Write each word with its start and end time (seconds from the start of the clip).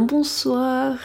bonsoir. 0.00 0.96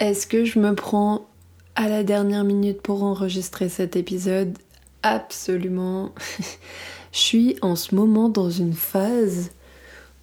Est-ce 0.00 0.26
que 0.26 0.44
je 0.44 0.58
me 0.58 0.74
prends 0.74 1.26
à 1.74 1.88
la 1.88 2.02
dernière 2.02 2.44
minute 2.44 2.82
pour 2.82 3.02
enregistrer 3.02 3.68
cet 3.68 3.96
épisode? 3.96 4.56
Absolument. 5.02 6.12
je 7.12 7.18
suis 7.18 7.56
en 7.62 7.76
ce 7.76 7.94
moment 7.94 8.28
dans 8.28 8.50
une 8.50 8.74
phase 8.74 9.50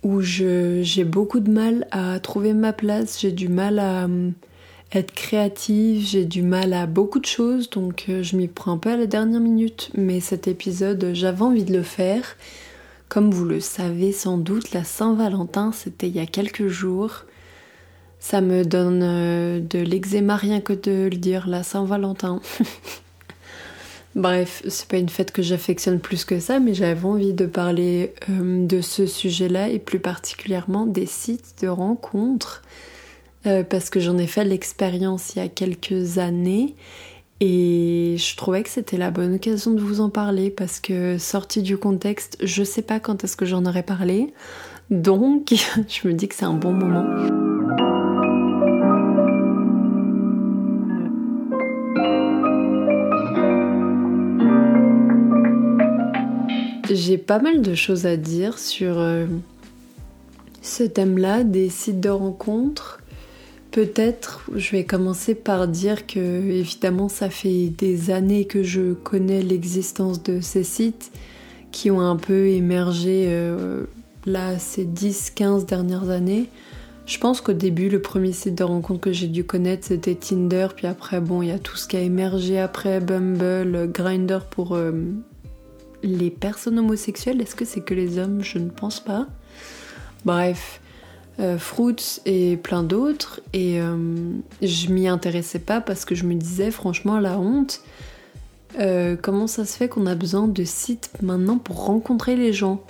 où 0.04 0.21
j'ai 0.21 1.04
beaucoup 1.04 1.39
de 1.39 1.50
mal 1.50 1.88
à 1.91 2.20
trouver 2.20 2.54
ma 2.54 2.73
place, 2.73 3.20
j'ai 3.20 3.32
du 3.32 3.47
mal 3.47 3.79
à 3.79 4.06
hum, 4.06 4.33
être 4.92 5.14
créative, 5.14 6.06
j'ai 6.06 6.25
du 6.25 6.43
mal 6.43 6.74
à 6.74 6.86
beaucoup 6.86 7.19
de 7.19 7.25
choses, 7.25 7.69
donc 7.71 8.06
euh, 8.07 8.21
je 8.21 8.36
m'y 8.36 8.47
prends 8.47 8.74
un 8.74 8.78
peu 8.78 8.92
à 8.92 8.97
la 8.97 9.07
dernière 9.07 9.39
minute. 9.42 9.89
Mais 9.96 10.19
cet 10.19 10.47
épisode, 10.47 11.11
j'avais 11.14 11.42
envie 11.42 11.64
de 11.64 11.74
le 11.74 11.83
faire. 11.83 12.37
Comme 13.10 13.32
vous 13.32 13.46
le 13.46 13.60
savez 13.60 14.11
sans 14.11 14.37
doute, 14.37 14.74
la 14.74 14.83
Saint-Valentin, 14.83 15.71
c'était 15.71 16.07
il 16.07 16.15
y 16.15 16.19
a 16.19 16.25
quelques 16.25 16.68
jours. 16.68 17.25
Ça 18.19 18.42
me 18.42 18.64
donne 18.64 19.01
euh, 19.04 19.60
de 19.60 19.79
l'eczéma 19.79 20.36
rien 20.36 20.61
que 20.61 20.74
de 20.74 21.10
le 21.11 21.18
dire, 21.18 21.47
la 21.47 21.64
Saint-Valentin. 21.64 22.41
Bref, 24.15 24.64
c'est 24.69 24.88
pas 24.88 24.97
une 24.97 25.10
fête 25.10 25.32
que 25.32 25.41
j'affectionne 25.41 26.00
plus 26.00 26.24
que 26.24 26.39
ça, 26.39 26.60
mais 26.60 26.74
j'avais 26.74 27.05
envie 27.05 27.33
de 27.33 27.46
parler 27.46 28.14
euh, 28.29 28.65
de 28.65 28.79
ce 28.79 29.05
sujet-là 29.05 29.69
et 29.69 29.79
plus 29.79 30.00
particulièrement 30.00 30.86
des 30.86 31.05
sites 31.05 31.55
de 31.61 31.68
rencontres 31.68 32.64
euh, 33.45 33.64
parce 33.64 33.89
que 33.89 34.00
j'en 34.00 34.17
ai 34.17 34.27
fait 34.27 34.45
l'expérience 34.45 35.36
il 35.36 35.39
y 35.39 35.41
a 35.41 35.50
quelques 35.50 36.17
années 36.17 36.75
et 37.41 38.16
je 38.17 38.36
trouvais 38.38 38.63
que 38.63 38.69
c'était 38.69 38.97
la 38.97 39.11
bonne 39.11 39.36
occasion 39.36 39.71
de 39.71 39.81
vous 39.81 39.99
en 39.99 40.09
parler 40.09 40.49
parce 40.49 40.80
que 40.80 41.17
sorti 41.17 41.61
du 41.61 41.77
contexte, 41.77 42.38
je 42.41 42.63
sais 42.63 42.81
pas 42.81 43.02
quand 43.02 43.23
est-ce 43.23 43.36
que 43.36 43.45
j'en 43.45 43.66
aurais 43.66 43.83
parlé. 43.83 44.33
Donc, 44.89 45.53
je 45.89 46.08
me 46.08 46.13
dis 46.13 46.30
que 46.30 46.36
c'est 46.36 46.45
un 46.45 46.53
bon 46.53 46.71
moment. 46.71 47.44
J'ai 57.06 57.20
pas 57.20 57.38
mal 57.38 57.61
de 57.61 57.75
choses 57.75 58.08
à 58.08 58.17
dire 58.17 58.58
sur 58.58 58.98
euh, 58.98 59.28
ce 60.64 60.81
thème-là, 60.81 61.44
des 61.44 61.70
sites 61.70 62.00
de 62.00 62.09
rencontres. 62.09 63.00
Peut-être, 63.70 64.50
je 64.56 64.72
vais 64.72 64.86
commencer 64.86 65.36
par 65.36 65.67
dire 65.67 66.08
que, 66.08 66.20
évidemment, 66.20 67.08
ça 67.08 67.30
fait 67.30 67.67
des 67.78 68.09
années 68.09 68.45
que 68.45 68.64
je 68.64 68.94
connais 68.94 69.44
l'existence 69.44 70.23
de 70.23 70.42
ces 70.42 70.64
sites 70.64 71.11
qui 71.72 71.92
ont 71.92 72.02
un 72.02 72.16
peu 72.16 72.48
émergé 72.48 73.26
euh, 73.28 73.83
là 74.26 74.58
ces 74.58 74.83
10-15 74.83 75.67
dernières 75.67 76.09
années. 76.09 76.50
Je 77.06 77.20
pense 77.20 77.39
qu'au 77.39 77.53
début, 77.53 77.88
le 77.88 78.02
premier 78.02 78.31
site 78.31 78.56
de 78.56 78.64
rencontre 78.64 79.02
que 79.02 79.14
j'ai 79.14 79.28
dû 79.28 79.44
connaître, 79.44 79.86
c'était 79.86 80.16
Tinder. 80.16 80.70
Puis 80.76 80.88
après, 80.88 81.22
bon, 81.22 81.44
il 81.44 81.50
y 81.50 81.52
a 81.52 81.59
tout 81.59 81.76
ce 81.76 81.88
qui 81.88 81.98
a 81.98 82.02
émergé 82.02 82.58
après, 82.58 83.00
Bumble, 83.00 83.92
Grinder 83.92 84.39
pour 84.50 84.73
euh, 84.73 84.92
les 86.06 86.30
personnes 86.30 86.80
homosexuelles. 86.80 87.42
Est-ce 87.42 87.56
que 87.56 87.66
c'est 87.66 87.81
que 87.81 87.94
les 87.94 88.17
hommes? 88.17 88.42
Je 88.44 88.59
ne 88.59 88.70
pense 88.70 89.00
pas. 89.00 89.28
Bref, 90.23 90.80
euh, 91.39 91.58
Fruits 91.58 92.22
et 92.25 92.58
plein 92.58 92.84
d'autres. 92.84 93.42
Et 93.53 93.81
euh, 93.81 93.98
je 94.61 94.89
m'y 94.89 95.08
intéressais 95.08 95.59
pas 95.59 95.81
parce 95.81 96.06
que 96.06 96.16
je 96.16 96.26
me 96.26 96.36
disais, 96.36 96.72
franchement, 96.72 97.20
la 97.20 97.39
honte. 97.39 97.81
Euh, 98.80 99.16
comment 99.22 99.48
ça 99.48 99.66
se 99.66 99.78
fait 99.78 99.88
qu'on 99.88 100.06
a 100.06 100.15
besoin 100.15 100.48
de 100.48 100.64
sites 100.64 101.11
maintenant 101.21 101.58
pour 101.58 101.86
rencontrer 101.86 102.36
les 102.36 102.54
gens? 102.54 102.82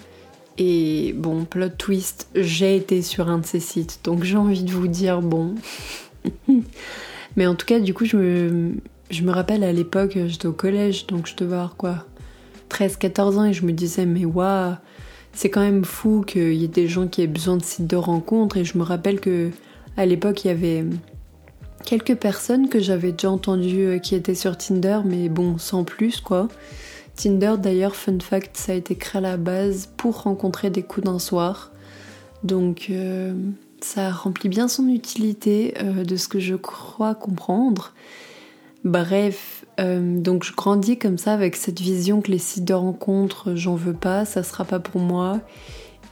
Et 0.57 1.13
bon, 1.17 1.43
plot 1.45 1.69
twist, 1.69 2.29
j'ai 2.33 2.77
été 2.77 3.01
sur 3.01 3.29
un 3.29 3.39
de 3.39 3.45
ces 3.45 3.59
sites, 3.59 3.99
donc 4.05 4.23
j'ai 4.23 4.37
envie 4.37 4.63
de 4.63 4.71
vous 4.71 4.87
dire 4.87 5.21
bon. 5.21 5.53
Mais 7.35 7.45
en 7.45 7.55
tout 7.55 7.65
cas, 7.65 7.79
du 7.79 7.93
coup, 7.93 8.05
je 8.05 8.15
me, 8.15 8.71
je 9.11 9.23
me 9.23 9.31
rappelle 9.31 9.63
à 9.63 9.73
l'époque, 9.73 10.17
j'étais 10.27 10.47
au 10.47 10.53
collège, 10.53 11.07
donc 11.07 11.27
je 11.27 11.35
devais 11.35 11.55
avoir 11.55 11.75
quoi? 11.75 12.05
13-14 12.75 13.37
ans, 13.37 13.45
et 13.45 13.53
je 13.53 13.65
me 13.65 13.71
disais, 13.71 14.05
mais 14.05 14.25
waouh, 14.25 14.75
c'est 15.33 15.49
quand 15.49 15.61
même 15.61 15.85
fou 15.85 16.23
qu'il 16.25 16.53
y 16.53 16.63
ait 16.63 16.69
des 16.69 16.87
gens 16.87 17.07
qui 17.07 17.21
aient 17.21 17.27
besoin 17.27 17.57
de 17.57 17.63
sites 17.63 17.87
de 17.87 17.95
rencontres. 17.95 18.57
Et 18.57 18.65
je 18.65 18.77
me 18.77 18.83
rappelle 18.83 19.19
que 19.19 19.51
à 19.97 20.05
l'époque, 20.05 20.43
il 20.43 20.47
y 20.47 20.51
avait 20.51 20.85
quelques 21.85 22.15
personnes 22.15 22.67
que 22.67 22.79
j'avais 22.79 23.11
déjà 23.11 23.31
entendues 23.31 23.85
euh, 23.85 23.97
qui 23.99 24.15
étaient 24.15 24.35
sur 24.35 24.57
Tinder, 24.57 24.99
mais 25.05 25.29
bon, 25.29 25.57
sans 25.57 25.83
plus 25.83 26.19
quoi. 26.19 26.47
Tinder, 27.15 27.55
d'ailleurs, 27.57 27.95
fun 27.95 28.19
fact, 28.19 28.57
ça 28.57 28.73
a 28.73 28.75
été 28.75 28.95
créé 28.95 29.19
à 29.19 29.21
la 29.21 29.37
base 29.37 29.89
pour 29.95 30.23
rencontrer 30.23 30.69
des 30.69 30.83
coups 30.83 31.05
d'un 31.05 31.19
soir. 31.19 31.71
Donc, 32.43 32.87
euh, 32.89 33.33
ça 33.79 34.11
remplit 34.11 34.49
bien 34.49 34.67
son 34.67 34.89
utilité 34.89 35.75
euh, 35.81 36.03
de 36.03 36.15
ce 36.17 36.27
que 36.27 36.39
je 36.39 36.55
crois 36.55 37.15
comprendre. 37.15 37.93
Bref, 38.85 39.65
euh, 39.79 40.19
donc 40.19 40.43
je 40.43 40.53
grandis 40.53 40.99
comme 40.99 41.17
ça 41.17 41.33
avec 41.33 41.55
cette 41.55 41.81
vision 41.81 42.21
que 42.21 42.29
les 42.29 42.37
sites 42.37 42.65
de 42.65 42.73
rencontres, 42.75 43.55
j'en 43.55 43.73
veux 43.73 43.95
pas, 43.95 44.25
ça 44.25 44.43
sera 44.43 44.63
pas 44.63 44.79
pour 44.79 45.01
moi. 45.01 45.39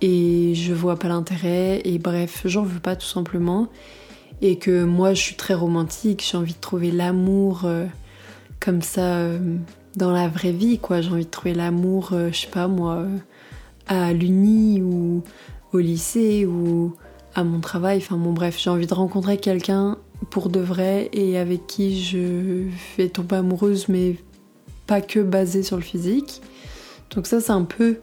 Et 0.02 0.56
je 0.56 0.74
vois 0.74 0.98
pas 0.98 1.08
l'intérêt. 1.08 1.82
Et 1.86 2.00
bref, 2.00 2.42
j'en 2.46 2.64
veux 2.64 2.80
pas 2.80 2.96
tout 2.96 3.06
simplement. 3.06 3.68
Et 4.42 4.58
que 4.58 4.84
moi 4.84 5.14
je 5.14 5.22
suis 5.22 5.36
très 5.36 5.54
romantique, 5.54 6.26
j'ai 6.30 6.36
envie 6.36 6.54
de 6.54 6.60
trouver 6.60 6.90
l'amour 6.90 7.62
euh, 7.66 7.86
comme 8.60 8.82
ça 8.82 9.18
euh, 9.18 9.38
dans 9.96 10.12
la 10.12 10.28
vraie 10.28 10.52
vie 10.52 10.80
quoi, 10.80 11.02
j'ai 11.02 11.12
envie 11.12 11.26
de 11.26 11.30
trouver 11.30 11.54
l'amour, 11.54 12.10
je 12.32 12.36
sais 12.36 12.48
pas 12.48 12.68
moi, 12.68 13.06
à 13.88 14.12
l'uni 14.12 14.82
ou 14.82 15.22
au 15.72 15.78
lycée 15.78 16.48
ou 16.48 16.96
à 17.36 17.44
mon 17.44 17.60
travail, 17.60 18.00
enfin 18.00 18.18
bon 18.18 18.34
bref, 18.34 18.58
j'ai 18.60 18.72
envie 18.72 18.88
de 18.88 18.94
rencontrer 18.94 19.38
quelqu'un 19.38 19.98
pour 20.30 20.50
de 20.50 20.60
vrai 20.60 21.10
et 21.14 21.38
avec 21.38 21.68
qui 21.68 22.02
je 22.02 22.68
vais 22.98 23.10
tomber 23.10 23.38
amoureuse, 23.38 23.88
mais 23.90 24.18
pas 24.88 25.02
que 25.02 25.20
basée 25.20 25.64
sur 25.64 25.78
le 25.78 25.82
physique. 25.82 26.42
Donc 27.16 27.28
ça, 27.28 27.40
c'est 27.40 27.52
un 27.52 27.64
peu... 27.64 27.98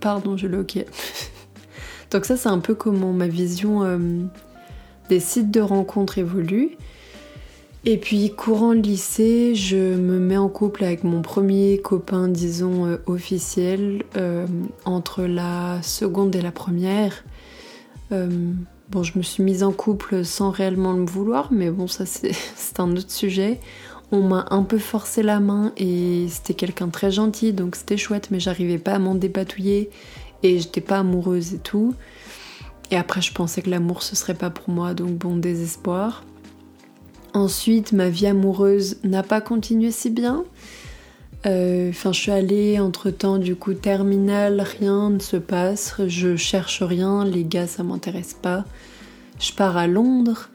Pardon, 0.00 0.36
je 0.36 0.46
l'ai 0.46 0.58
ok. 0.58 0.84
Donc 2.10 2.24
ça, 2.24 2.36
c'est 2.36 2.48
un 2.48 2.58
peu 2.58 2.74
comment 2.74 3.12
ma 3.12 3.28
vision 3.28 3.84
euh, 3.84 3.98
des 5.08 5.20
sites 5.20 5.50
de 5.50 5.60
rencontres 5.60 6.18
évolue. 6.18 6.76
Et 7.84 7.96
puis, 7.96 8.34
courant 8.34 8.72
le 8.72 8.80
lycée, 8.80 9.54
je 9.54 9.76
me 9.76 10.18
mets 10.18 10.36
en 10.36 10.48
couple 10.48 10.84
avec 10.84 11.04
mon 11.04 11.22
premier 11.22 11.78
copain, 11.78 12.28
disons, 12.28 12.86
euh, 12.86 12.96
officiel, 13.06 14.02
euh, 14.16 14.46
entre 14.84 15.22
la 15.22 15.80
seconde 15.82 16.34
et 16.34 16.42
la 16.42 16.52
première. 16.52 17.24
Bon, 18.90 19.02
je 19.02 19.18
me 19.18 19.22
suis 19.22 19.42
mise 19.42 19.62
en 19.62 19.72
couple 19.72 20.24
sans 20.24 20.50
réellement 20.50 20.94
le 20.94 21.04
vouloir, 21.04 21.52
mais 21.52 21.70
bon, 21.70 21.88
ça 21.88 22.06
c'est 22.06 22.80
un 22.80 22.90
autre 22.96 23.10
sujet. 23.10 23.60
On 24.10 24.22
m'a 24.22 24.46
un 24.50 24.62
peu 24.62 24.78
forcé 24.78 25.22
la 25.22 25.40
main 25.40 25.72
et 25.76 26.26
c'était 26.30 26.54
quelqu'un 26.54 26.88
très 26.88 27.10
gentil, 27.10 27.52
donc 27.52 27.76
c'était 27.76 27.98
chouette, 27.98 28.30
mais 28.30 28.40
j'arrivais 28.40 28.78
pas 28.78 28.92
à 28.92 28.98
m'en 28.98 29.14
dépatouiller 29.14 29.90
et 30.42 30.58
j'étais 30.58 30.80
pas 30.80 31.00
amoureuse 31.00 31.52
et 31.52 31.58
tout. 31.58 31.94
Et 32.90 32.96
après, 32.96 33.20
je 33.20 33.34
pensais 33.34 33.60
que 33.60 33.68
l'amour 33.68 34.02
ce 34.02 34.16
serait 34.16 34.34
pas 34.34 34.48
pour 34.48 34.70
moi, 34.70 34.94
donc 34.94 35.10
bon, 35.10 35.36
désespoir. 35.36 36.24
Ensuite, 37.34 37.92
ma 37.92 38.08
vie 38.08 38.26
amoureuse 38.26 38.96
n'a 39.04 39.22
pas 39.22 39.42
continué 39.42 39.90
si 39.90 40.08
bien. 40.08 40.44
Euh, 41.46 41.90
enfin, 41.90 42.12
je 42.12 42.20
suis 42.20 42.32
allée 42.32 42.80
entre 42.80 43.10
temps 43.10 43.38
du 43.38 43.54
coup 43.54 43.74
terminale, 43.74 44.60
rien 44.60 45.10
ne 45.10 45.18
se 45.20 45.36
passe, 45.36 45.94
je 46.08 46.34
cherche 46.36 46.82
rien, 46.82 47.24
les 47.24 47.44
gars 47.44 47.68
ça 47.68 47.84
m'intéresse 47.84 48.34
pas. 48.34 48.64
Je 49.38 49.52
pars 49.52 49.76
à 49.76 49.86
Londres 49.86 50.50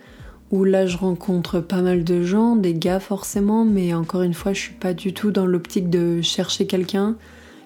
où 0.52 0.66
là 0.66 0.86
je 0.86 0.98
rencontre 0.98 1.62
pas 1.62 1.82
mal 1.82 2.04
de 2.04 2.24
gens, 2.24 2.56
des 2.58 2.74
gars 2.74 3.00
forcément, 3.00 3.64
mais 3.64 3.94
encore 3.94 4.24
une 4.24 4.34
fois 4.34 4.54
je 4.54 4.60
suis 4.60 4.74
pas 4.74 4.94
du 4.94 5.14
tout 5.14 5.32
dans 5.32 5.46
l'optique 5.46 5.90
de 5.90 6.22
chercher 6.22 6.68
quelqu'un. 6.68 7.16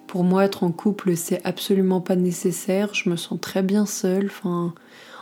Pour 0.06 0.24
moi 0.24 0.46
être 0.46 0.64
en 0.64 0.72
couple 0.72 1.16
c'est 1.16 1.42
absolument 1.44 2.02
pas 2.02 2.16
nécessaire, 2.16 2.94
je 2.94 3.10
me 3.10 3.16
sens 3.16 3.40
très 3.42 3.64
bien 3.64 3.88
seule. 3.88 4.28
Enfin, 4.28 4.76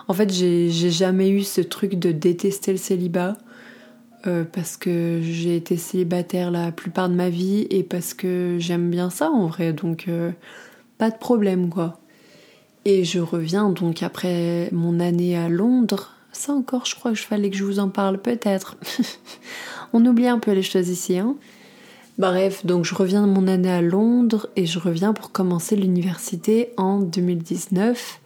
en 0.09 0.13
fait 0.13 0.31
j'ai 0.33 0.69
jamais 0.69 1.29
eu 1.29 1.43
ce 1.43 1.61
truc 1.61 1.95
de 1.95 2.11
détester 2.11 2.71
le 2.71 2.77
célibat. 2.77 3.37
Euh, 4.27 4.43
parce 4.43 4.75
que 4.75 5.19
j'ai 5.21 5.55
été 5.55 5.77
célibataire 5.77 6.49
la 6.49 6.71
plupart 6.71 7.09
de 7.09 7.13
ma 7.13 7.29
vie 7.29 7.67
et 7.69 7.83
parce 7.83 8.15
que 8.15 8.57
j'aime 8.59 8.89
bien 8.89 9.11
ça 9.11 9.29
en 9.29 9.45
vrai, 9.45 9.71
donc 9.71 10.05
euh, 10.07 10.31
pas 10.97 11.11
de 11.11 11.17
problème 11.17 11.69
quoi. 11.69 11.99
Et 12.85 13.03
je 13.03 13.19
reviens 13.19 13.69
donc 13.69 14.01
après 14.01 14.69
mon 14.71 14.99
année 14.99 15.37
à 15.37 15.47
Londres. 15.47 16.11
Ça 16.31 16.53
encore, 16.53 16.85
je 16.85 16.95
crois 16.95 17.11
que 17.11 17.17
je 17.17 17.23
fallait 17.23 17.51
que 17.51 17.55
je 17.55 17.63
vous 17.63 17.77
en 17.77 17.89
parle 17.89 18.19
peut-être. 18.19 18.77
On 19.93 20.03
oublie 20.05 20.27
un 20.27 20.39
peu 20.39 20.51
les 20.51 20.63
choses 20.63 20.89
ici, 20.89 21.19
hein. 21.19 21.35
Bref, 22.17 22.65
donc 22.65 22.85
je 22.85 22.95
reviens 22.95 23.27
de 23.27 23.31
mon 23.31 23.47
année 23.47 23.71
à 23.71 23.81
Londres 23.81 24.47
et 24.55 24.65
je 24.65 24.79
reviens 24.79 25.13
pour 25.13 25.31
commencer 25.31 25.75
l'université 25.75 26.71
en 26.77 26.99
2019. 26.99 28.21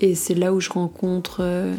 Et 0.00 0.14
c'est 0.14 0.34
là 0.34 0.52
où 0.52 0.60
je 0.60 0.70
rencontre 0.70 1.38
euh, 1.40 1.74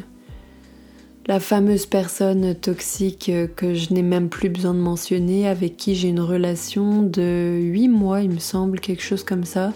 la 1.27 1.39
fameuse 1.39 1.85
personne 1.85 2.56
toxique 2.56 3.31
que 3.56 3.74
je 3.74 3.94
n'ai 3.94 4.01
même 4.01 4.29
plus 4.29 4.50
besoin 4.50 4.74
de 4.74 4.79
mentionner, 4.79 5.47
avec 5.47 5.75
qui 5.75 5.95
j'ai 5.95 6.07
une 6.07 6.21
relation 6.21 7.03
de 7.03 7.59
8 7.62 7.88
mois, 7.89 8.21
il 8.21 8.29
me 8.29 8.39
semble, 8.39 8.79
quelque 8.79 9.03
chose 9.03 9.24
comme 9.24 9.44
ça, 9.44 9.74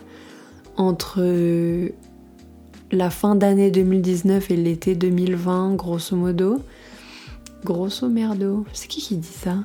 entre 0.77 1.21
la 2.91 3.09
fin 3.09 3.35
d'année 3.35 3.71
2019 3.71 4.51
et 4.51 4.55
l'été 4.55 4.95
2020, 4.95 5.75
grosso 5.75 6.15
modo. 6.15 6.61
Grosso 7.63 8.07
merdo. 8.09 8.65
C'est 8.73 8.87
qui 8.87 9.01
qui 9.01 9.17
dit 9.17 9.27
ça? 9.27 9.57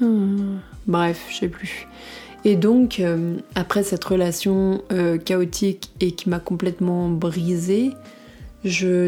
Hmm. 0.00 0.58
Bref, 0.86 1.26
je 1.30 1.36
sais 1.36 1.48
plus. 1.48 1.86
Et 2.44 2.56
donc, 2.56 3.00
euh, 3.00 3.36
après 3.54 3.82
cette 3.82 4.04
relation 4.04 4.82
euh, 4.92 5.18
chaotique 5.18 5.90
et 6.00 6.12
qui 6.12 6.28
m'a 6.28 6.38
complètement 6.38 7.08
brisée, 7.08 7.92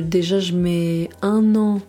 déjà 0.01 0.41
je 0.41 0.53
mets 0.55 1.09
un 1.23 1.55
an 1.55 1.81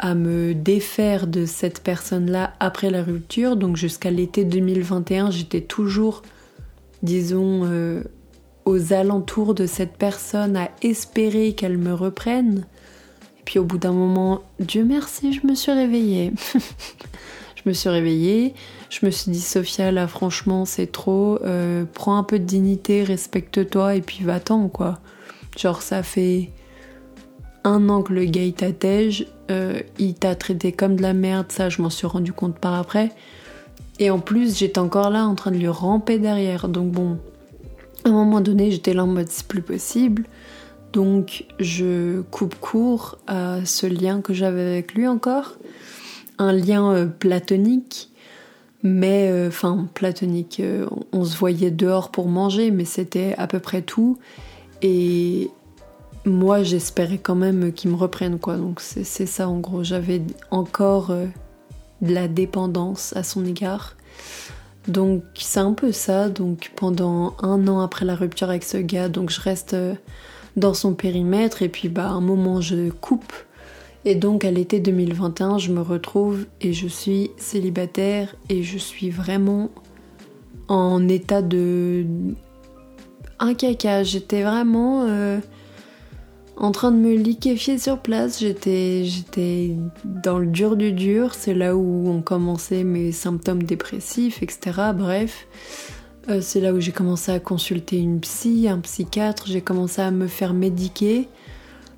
à 0.00 0.14
me 0.14 0.54
défaire 0.54 1.26
de 1.26 1.44
cette 1.44 1.82
personne-là 1.82 2.54
après 2.58 2.90
la 2.90 3.02
rupture. 3.02 3.56
Donc 3.56 3.76
jusqu'à 3.76 4.10
l'été 4.10 4.44
2021, 4.44 5.30
j'étais 5.30 5.60
toujours, 5.60 6.22
disons, 7.02 7.64
euh, 7.64 8.02
aux 8.64 8.94
alentours 8.94 9.54
de 9.54 9.66
cette 9.66 9.96
personne 9.98 10.56
à 10.56 10.70
espérer 10.82 11.52
qu'elle 11.52 11.76
me 11.76 11.92
reprenne. 11.92 12.64
Et 13.38 13.42
puis 13.44 13.58
au 13.58 13.64
bout 13.64 13.78
d'un 13.78 13.92
moment, 13.92 14.40
Dieu 14.58 14.84
merci, 14.84 15.34
je 15.34 15.46
me 15.46 15.54
suis 15.54 15.72
réveillée. 15.72 16.32
je 17.56 17.68
me 17.68 17.74
suis 17.74 17.90
réveillée, 17.90 18.54
je 18.88 19.04
me 19.04 19.10
suis 19.10 19.30
dit 19.30 19.40
Sophia, 19.40 19.92
là 19.92 20.06
franchement 20.08 20.64
c'est 20.64 20.90
trop, 20.90 21.38
euh, 21.42 21.84
prends 21.92 22.16
un 22.16 22.24
peu 22.24 22.38
de 22.38 22.44
dignité, 22.44 23.04
respecte-toi 23.04 23.96
et 23.96 24.00
puis 24.00 24.24
va-t'en 24.24 24.68
quoi. 24.68 24.98
Genre 25.58 25.82
ça 25.82 26.02
fait 26.02 26.50
un 27.64 27.88
an 27.88 28.02
que 28.02 28.12
le 28.12 28.24
gars 28.24 28.44
il 28.44 28.54
euh, 29.50 29.80
il 29.98 30.14
t'a 30.14 30.34
traité 30.34 30.72
comme 30.72 30.96
de 30.96 31.02
la 31.02 31.12
merde, 31.12 31.46
ça 31.50 31.68
je 31.68 31.82
m'en 31.82 31.90
suis 31.90 32.06
rendu 32.06 32.32
compte 32.32 32.58
par 32.58 32.74
après. 32.74 33.10
Et 33.98 34.10
en 34.10 34.18
plus 34.18 34.58
j'étais 34.58 34.78
encore 34.78 35.10
là 35.10 35.26
en 35.26 35.34
train 35.34 35.50
de 35.50 35.56
lui 35.56 35.68
ramper 35.68 36.18
derrière, 36.18 36.68
donc 36.68 36.90
bon, 36.90 37.18
à 38.04 38.08
un 38.08 38.12
moment 38.12 38.40
donné 38.40 38.70
j'étais 38.70 38.94
là 38.94 39.04
en 39.04 39.08
mode 39.08 39.28
c'est 39.28 39.46
plus 39.46 39.62
possible. 39.62 40.24
Donc 40.92 41.44
je 41.60 42.22
coupe 42.22 42.56
court 42.58 43.18
à 43.26 43.64
ce 43.64 43.86
lien 43.86 44.22
que 44.22 44.34
j'avais 44.34 44.62
avec 44.62 44.94
lui 44.94 45.06
encore, 45.06 45.56
un 46.38 46.52
lien 46.52 46.92
euh, 46.92 47.06
platonique, 47.06 48.10
mais 48.82 49.28
euh, 49.30 49.48
enfin 49.48 49.86
platonique, 49.94 50.62
on 51.12 51.24
se 51.24 51.36
voyait 51.36 51.70
dehors 51.70 52.10
pour 52.10 52.26
manger, 52.28 52.70
mais 52.70 52.84
c'était 52.84 53.34
à 53.36 53.46
peu 53.46 53.60
près 53.60 53.82
tout. 53.82 54.18
Et 54.82 55.50
moi 56.24 56.62
j'espérais 56.62 57.18
quand 57.18 57.34
même 57.34 57.72
qu'ils 57.72 57.90
me 57.90 57.96
reprennent 57.96 58.38
quoi. 58.38 58.56
Donc 58.56 58.80
c'est 58.80 59.04
ça 59.04 59.48
en 59.48 59.58
gros. 59.58 59.84
J'avais 59.84 60.22
encore 60.50 61.10
euh, 61.10 61.26
de 62.02 62.12
la 62.14 62.28
dépendance 62.28 63.14
à 63.16 63.22
son 63.22 63.44
égard. 63.44 63.96
Donc 64.88 65.22
c'est 65.34 65.60
un 65.60 65.72
peu 65.72 65.92
ça. 65.92 66.28
Donc 66.28 66.72
pendant 66.76 67.34
un 67.42 67.66
an 67.68 67.80
après 67.80 68.04
la 68.04 68.14
rupture 68.14 68.50
avec 68.50 68.64
ce 68.64 68.78
gars, 68.78 69.08
donc 69.08 69.30
je 69.30 69.40
reste 69.40 69.74
euh, 69.74 69.94
dans 70.56 70.74
son 70.74 70.94
périmètre 70.94 71.62
et 71.62 71.68
puis 71.68 71.88
bah 71.88 72.06
à 72.06 72.10
un 72.10 72.20
moment 72.20 72.60
je 72.60 72.90
coupe. 72.90 73.32
Et 74.04 74.14
donc 74.14 74.44
à 74.44 74.50
l'été 74.50 74.80
2021, 74.80 75.58
je 75.58 75.72
me 75.72 75.82
retrouve 75.82 76.46
et 76.62 76.72
je 76.72 76.88
suis 76.88 77.30
célibataire 77.36 78.34
et 78.48 78.62
je 78.62 78.78
suis 78.78 79.10
vraiment 79.10 79.70
en 80.68 81.06
état 81.08 81.42
de 81.42 82.06
un 83.38 83.54
caca. 83.54 84.02
J'étais 84.02 84.42
vraiment 84.42 85.04
euh, 85.06 85.38
en 86.60 86.72
train 86.72 86.92
de 86.92 86.98
me 86.98 87.14
liquéfier 87.14 87.78
sur 87.78 87.98
place. 87.98 88.38
J'étais, 88.38 89.76
dans 90.04 90.38
le 90.38 90.46
dur 90.46 90.76
du 90.76 90.92
dur. 90.92 91.34
C'est 91.34 91.54
là 91.54 91.74
où 91.74 92.08
ont 92.08 92.20
commencé 92.20 92.84
mes 92.84 93.12
symptômes 93.12 93.62
dépressifs, 93.62 94.42
etc. 94.42 94.92
Bref, 94.94 95.46
euh, 96.28 96.40
c'est 96.42 96.60
là 96.60 96.74
où 96.74 96.80
j'ai 96.80 96.92
commencé 96.92 97.32
à 97.32 97.40
consulter 97.40 97.96
une 97.96 98.20
psy, 98.20 98.68
un 98.68 98.78
psychiatre. 98.80 99.44
J'ai 99.46 99.62
commencé 99.62 100.02
à 100.02 100.10
me 100.10 100.26
faire 100.26 100.52
médiquer 100.52 101.28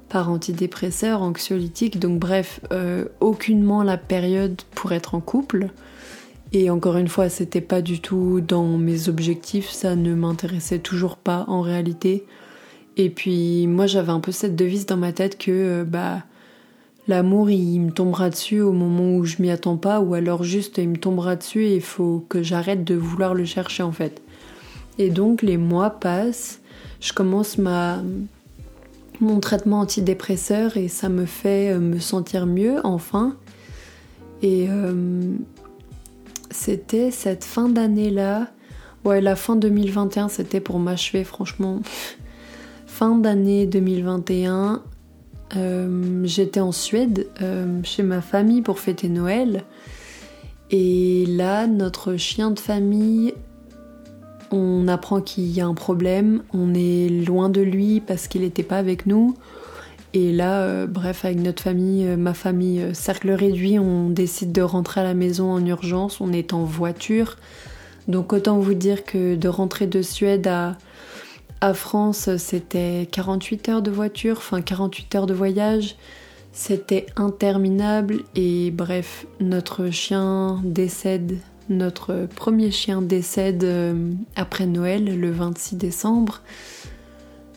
par 0.09 0.31
antidépresseurs, 0.31 1.23
anxiolytiques. 1.23 1.99
Donc 1.99 2.21
bref, 2.21 2.61
euh, 2.73 3.07
aucunement 3.19 3.83
la 3.83 3.99
période 3.99 4.63
pour 4.77 4.93
être 4.93 5.17
en 5.17 5.21
couple. 5.21 5.71
Et 6.53 6.71
encore 6.71 6.99
une 6.99 7.09
fois, 7.09 7.29
c'était 7.29 7.63
pas 7.63 7.83
du 7.83 8.01
tout 8.01 8.41
dans 8.41 8.79
mes 8.79 9.09
objectifs. 9.09 9.71
Ça 9.71 9.97
ne 9.97 10.15
m'intéressait 10.15 10.79
toujours 10.79 11.17
pas 11.17 11.47
en 11.49 11.63
réalité. 11.63 12.27
Et 12.97 13.11
puis 13.11 13.67
moi 13.67 13.87
j'avais 13.87 14.13
un 14.13 14.21
peu 14.21 14.33
cette 14.33 14.57
devise 14.57 14.87
dans 14.87 14.97
ma 14.97 15.13
tête 15.13 15.39
que 15.39 15.51
euh, 15.51 15.85
bah 15.85 16.23
l'amour 17.09 17.51
il 17.51 17.81
me 17.81 17.91
tombera 17.91 18.31
dessus 18.31 18.61
au 18.61 18.73
moment 18.73 19.17
où 19.17 19.25
je 19.25 19.37
m'y 19.41 19.51
attends 19.51 19.77
pas 19.77 20.01
ou 20.01 20.15
alors 20.15 20.45
juste 20.45 20.79
il 20.79 20.91
me 20.91 20.97
tombera 20.97 21.37
dessus 21.37 21.65
et 21.65 21.77
il 21.77 21.83
faut 21.83 22.25
que 22.29 22.43
j'arrête 22.43 22.85
de 22.85 22.95
vouloir 22.95 23.35
le 23.35 23.45
chercher 23.45 23.83
en 23.83 23.93
fait. 23.93 24.23
Et 24.99 25.11
donc 25.11 25.43
les 25.43 25.57
mois 25.57 25.91
passent, 25.91 26.61
je 27.01 27.13
commence 27.13 27.59
ma 27.59 28.03
mon 29.21 29.41
traitement 29.41 29.81
antidépresseur 29.81 30.77
et 30.77 30.89
ça 30.89 31.09
me 31.09 31.27
fait 31.27 31.73
euh, 31.73 31.79
me 31.79 31.99
sentir 31.99 32.47
mieux 32.47 32.77
enfin. 32.85 33.37
Et 34.43 34.67
euh, 34.69 35.35
c'était 36.51 37.11
cette 37.11 37.45
fin 37.45 37.69
d'année 37.69 38.11
là, 38.11 38.49
ouais 39.05 39.21
la 39.21 39.37
fin 39.37 39.57
2021 39.57 40.29
c'était 40.29 40.61
pour 40.61 40.79
m'achever 40.79 41.25
franchement 41.25 41.81
fin 43.03 43.17
d'année 43.17 43.67
2021, 43.67 44.81
euh, 45.57 46.21
j'étais 46.23 46.61
en 46.61 46.71
Suède 46.71 47.27
euh, 47.41 47.81
chez 47.83 48.05
ma 48.05 48.21
famille 48.21 48.63
pour 48.63 48.79
fêter 48.79 49.09
Noël. 49.09 49.65
Et 50.71 51.27
là, 51.27 51.67
notre 51.67 52.15
chien 52.15 52.53
de 52.53 52.61
famille, 52.61 53.35
on 54.53 54.87
apprend 54.87 55.21
qu'il 55.21 55.51
y 55.51 55.61
a 55.61 55.67
un 55.67 55.75
problème. 55.75 56.45
On 56.55 56.75
est 56.75 57.09
loin 57.09 57.49
de 57.49 57.61
lui 57.61 58.01
parce 58.01 58.29
qu'il 58.29 58.43
n'était 58.43 58.63
pas 58.63 58.79
avec 58.79 59.05
nous. 59.07 59.35
Et 60.15 60.31
là, 60.31 60.61
euh, 60.61 60.87
bref, 60.87 61.25
avec 61.25 61.41
notre 61.41 61.61
famille, 61.61 62.07
ma 62.17 62.35
famille, 62.35 62.95
cercle 62.95 63.33
réduit, 63.33 63.81
on 63.81 64.11
décide 64.11 64.53
de 64.53 64.63
rentrer 64.63 65.01
à 65.01 65.05
la 65.05 65.15
maison 65.15 65.51
en 65.51 65.67
urgence. 65.67 66.21
On 66.21 66.33
est 66.33 66.53
en 66.53 66.63
voiture. 66.63 67.37
Donc 68.07 68.33
autant 68.33 68.61
vous 68.61 68.75
dire 68.75 69.03
que 69.03 69.35
de 69.35 69.49
rentrer 69.49 69.89
de 69.89 70.03
Suède 70.03 70.47
à 70.47 70.77
à 71.63 71.75
France, 71.75 72.29
c'était 72.39 73.09
48 73.13 73.69
heures 73.69 73.83
de 73.83 73.91
voiture, 73.93 74.39
enfin 74.39 74.61
48 74.61 75.15
heures 75.15 75.27
de 75.27 75.33
voyage. 75.33 75.95
C'était 76.53 77.07
interminable 77.15 78.25
et 78.35 78.73
bref, 78.73 79.27
notre 79.39 79.89
chien 79.91 80.61
décède, 80.65 81.39
notre 81.69 82.27
premier 82.35 82.73
chien 82.73 83.01
décède 83.01 83.63
euh, 83.63 84.11
après 84.35 84.67
Noël, 84.67 85.19
le 85.19 85.31
26 85.31 85.77
décembre. 85.77 86.41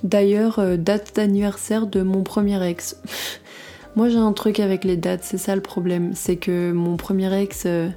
D'ailleurs, 0.04 0.60
euh, 0.60 0.78
date 0.78 1.16
d'anniversaire 1.16 1.88
de 1.88 2.04
mon 2.04 2.22
premier 2.22 2.64
ex. 2.64 3.02
Moi 3.96 4.10
j'ai 4.10 4.18
un 4.18 4.34
truc 4.34 4.60
avec 4.60 4.84
les 4.84 4.98
dates, 4.98 5.24
c'est 5.24 5.40
ça 5.40 5.56
le 5.56 5.62
problème. 5.62 6.12
C'est 6.14 6.36
que 6.36 6.72
mon 6.72 6.96
premier 6.96 7.34
ex, 7.42 7.64
euh, 7.66 7.90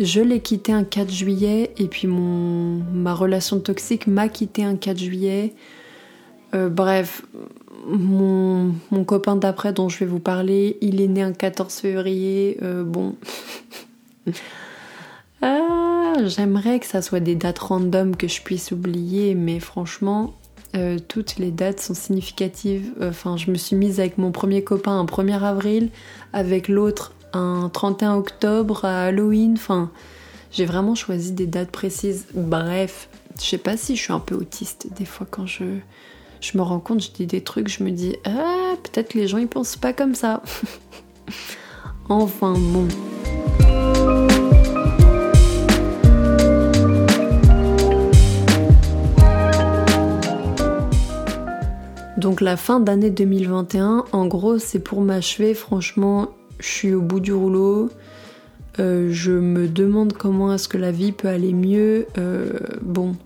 je 0.00 0.22
l'ai 0.22 0.40
quitté 0.40 0.72
un 0.72 0.82
4 0.82 1.10
juillet 1.10 1.72
et 1.76 1.86
puis 1.86 2.08
mon, 2.08 2.82
ma 2.92 3.14
relation 3.14 3.60
toxique 3.60 4.06
m'a 4.06 4.28
quitté 4.28 4.64
un 4.64 4.74
4 4.74 4.98
juillet. 4.98 5.52
Euh, 6.54 6.70
bref, 6.70 7.22
mon, 7.86 8.74
copain 9.06 9.36
d'après 9.36 9.74
dont 9.74 9.90
je 9.90 9.98
vais 9.98 10.06
vous 10.06 10.18
parler, 10.18 10.78
il 10.80 11.02
est 11.02 11.06
né 11.06 11.22
un 11.22 11.32
14 11.32 11.74
février. 11.74 12.56
Euh, 12.62 12.82
bon. 12.82 13.14
ah, 15.42 16.14
J'aimerais 16.24 16.80
que 16.80 16.86
ça 16.86 17.02
soit 17.02 17.20
des 17.20 17.36
dates 17.36 17.58
random 17.58 18.16
que 18.16 18.26
je 18.26 18.40
puisse 18.40 18.72
oublier, 18.72 19.34
mais 19.34 19.60
franchement, 19.60 20.34
euh, 20.76 20.98
toutes 21.08 21.36
les 21.36 21.50
dates 21.50 21.80
sont 21.80 21.94
significatives. 21.94 22.92
Enfin, 23.02 23.36
je 23.36 23.50
me 23.50 23.56
suis 23.56 23.76
mise 23.76 24.00
avec 24.00 24.16
mon 24.16 24.32
premier 24.32 24.64
copain 24.64 24.98
un 24.98 25.04
1er 25.04 25.42
avril, 25.42 25.90
avec 26.32 26.68
l'autre 26.68 27.12
un 27.32 27.68
31 27.72 28.16
octobre 28.16 28.84
à 28.84 29.04
Halloween. 29.04 29.54
Enfin, 29.54 29.90
j'ai 30.52 30.64
vraiment 30.64 30.94
choisi 30.94 31.32
des 31.32 31.46
dates 31.46 31.70
précises. 31.70 32.26
Bref, 32.34 33.08
je 33.38 33.44
sais 33.44 33.58
pas 33.58 33.76
si 33.76 33.96
je 33.96 34.02
suis 34.02 34.12
un 34.12 34.20
peu 34.20 34.34
autiste. 34.34 34.88
Des 34.96 35.04
fois, 35.04 35.26
quand 35.30 35.46
je, 35.46 35.64
je 36.40 36.58
me 36.58 36.62
rends 36.62 36.80
compte, 36.80 37.02
je 37.02 37.10
dis 37.10 37.26
des 37.26 37.42
trucs, 37.42 37.68
je 37.68 37.84
me 37.84 37.90
dis 37.90 38.16
Ah, 38.24 38.74
peut-être 38.82 39.14
les 39.14 39.28
gens 39.28 39.38
ils 39.38 39.48
pensent 39.48 39.76
pas 39.76 39.92
comme 39.92 40.14
ça. 40.14 40.42
enfin, 42.08 42.54
bon. 42.58 42.88
Donc 52.20 52.42
la 52.42 52.58
fin 52.58 52.80
d'année 52.80 53.08
2021, 53.08 54.04
en 54.12 54.26
gros, 54.26 54.58
c'est 54.58 54.78
pour 54.78 55.00
m'achever. 55.00 55.54
Franchement, 55.54 56.28
je 56.60 56.66
suis 56.66 56.94
au 56.94 57.02
bout 57.02 57.20
du 57.20 57.32
rouleau. 57.32 57.90
Euh, 58.78 59.08
je 59.10 59.32
me 59.32 59.66
demande 59.66 60.12
comment 60.12 60.54
est-ce 60.54 60.68
que 60.68 60.78
la 60.78 60.92
vie 60.92 61.12
peut 61.12 61.28
aller 61.28 61.52
mieux. 61.52 62.06
Euh, 62.18 62.50
bon, 62.82 63.16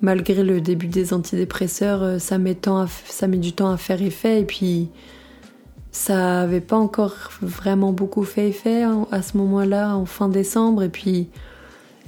malgré 0.00 0.42
le 0.42 0.60
début 0.60 0.86
des 0.86 1.12
antidépresseurs, 1.12 2.02
euh, 2.02 2.18
ça 2.18 2.38
met, 2.38 2.54
du 2.54 3.52
temps 3.52 3.70
à 3.70 3.76
faire 3.76 4.02
effet. 4.02 4.40
Et 4.40 4.44
puis, 4.44 4.88
ça 5.90 6.40
avait 6.40 6.60
pas 6.62 6.76
encore 6.76 7.14
vraiment 7.42 7.92
beaucoup 7.92 8.24
fait 8.24 8.48
effet 8.48 8.84
à 9.10 9.22
ce 9.22 9.36
moment-là, 9.36 9.94
en 9.94 10.06
fin 10.06 10.28
décembre. 10.28 10.82
Et 10.82 10.88
puis, 10.88 11.28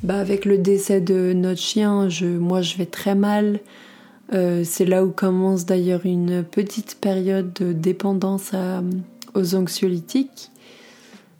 bah, 0.02 0.18
avec 0.18 0.44
le 0.46 0.56
décès 0.56 1.00
de 1.00 1.32
notre 1.34 1.60
chien, 1.60 2.08
je, 2.08 2.26
moi, 2.26 2.62
je 2.62 2.76
vais 2.78 2.86
très 2.86 3.14
mal. 3.14 3.60
c'est 4.32 4.86
là 4.86 5.04
où 5.04 5.10
commence 5.10 5.66
d'ailleurs 5.66 6.00
une 6.04 6.42
petite 6.42 6.96
période 7.00 7.52
de 7.52 7.72
dépendance 7.72 8.52
aux 9.34 9.54
anxiolytiques. 9.54 10.50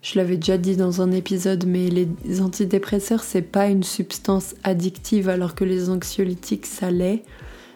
Je 0.01 0.19
l'avais 0.19 0.37
déjà 0.37 0.57
dit 0.57 0.75
dans 0.75 1.01
un 1.01 1.11
épisode, 1.11 1.65
mais 1.65 1.89
les 1.89 2.41
antidépresseurs, 2.41 3.23
c'est 3.23 3.41
pas 3.41 3.67
une 3.67 3.83
substance 3.83 4.53
addictive 4.63 5.29
alors 5.29 5.55
que 5.55 5.63
les 5.63 5.89
anxiolytiques, 5.89 6.67
ça 6.67 6.91
l'est. 6.91 7.23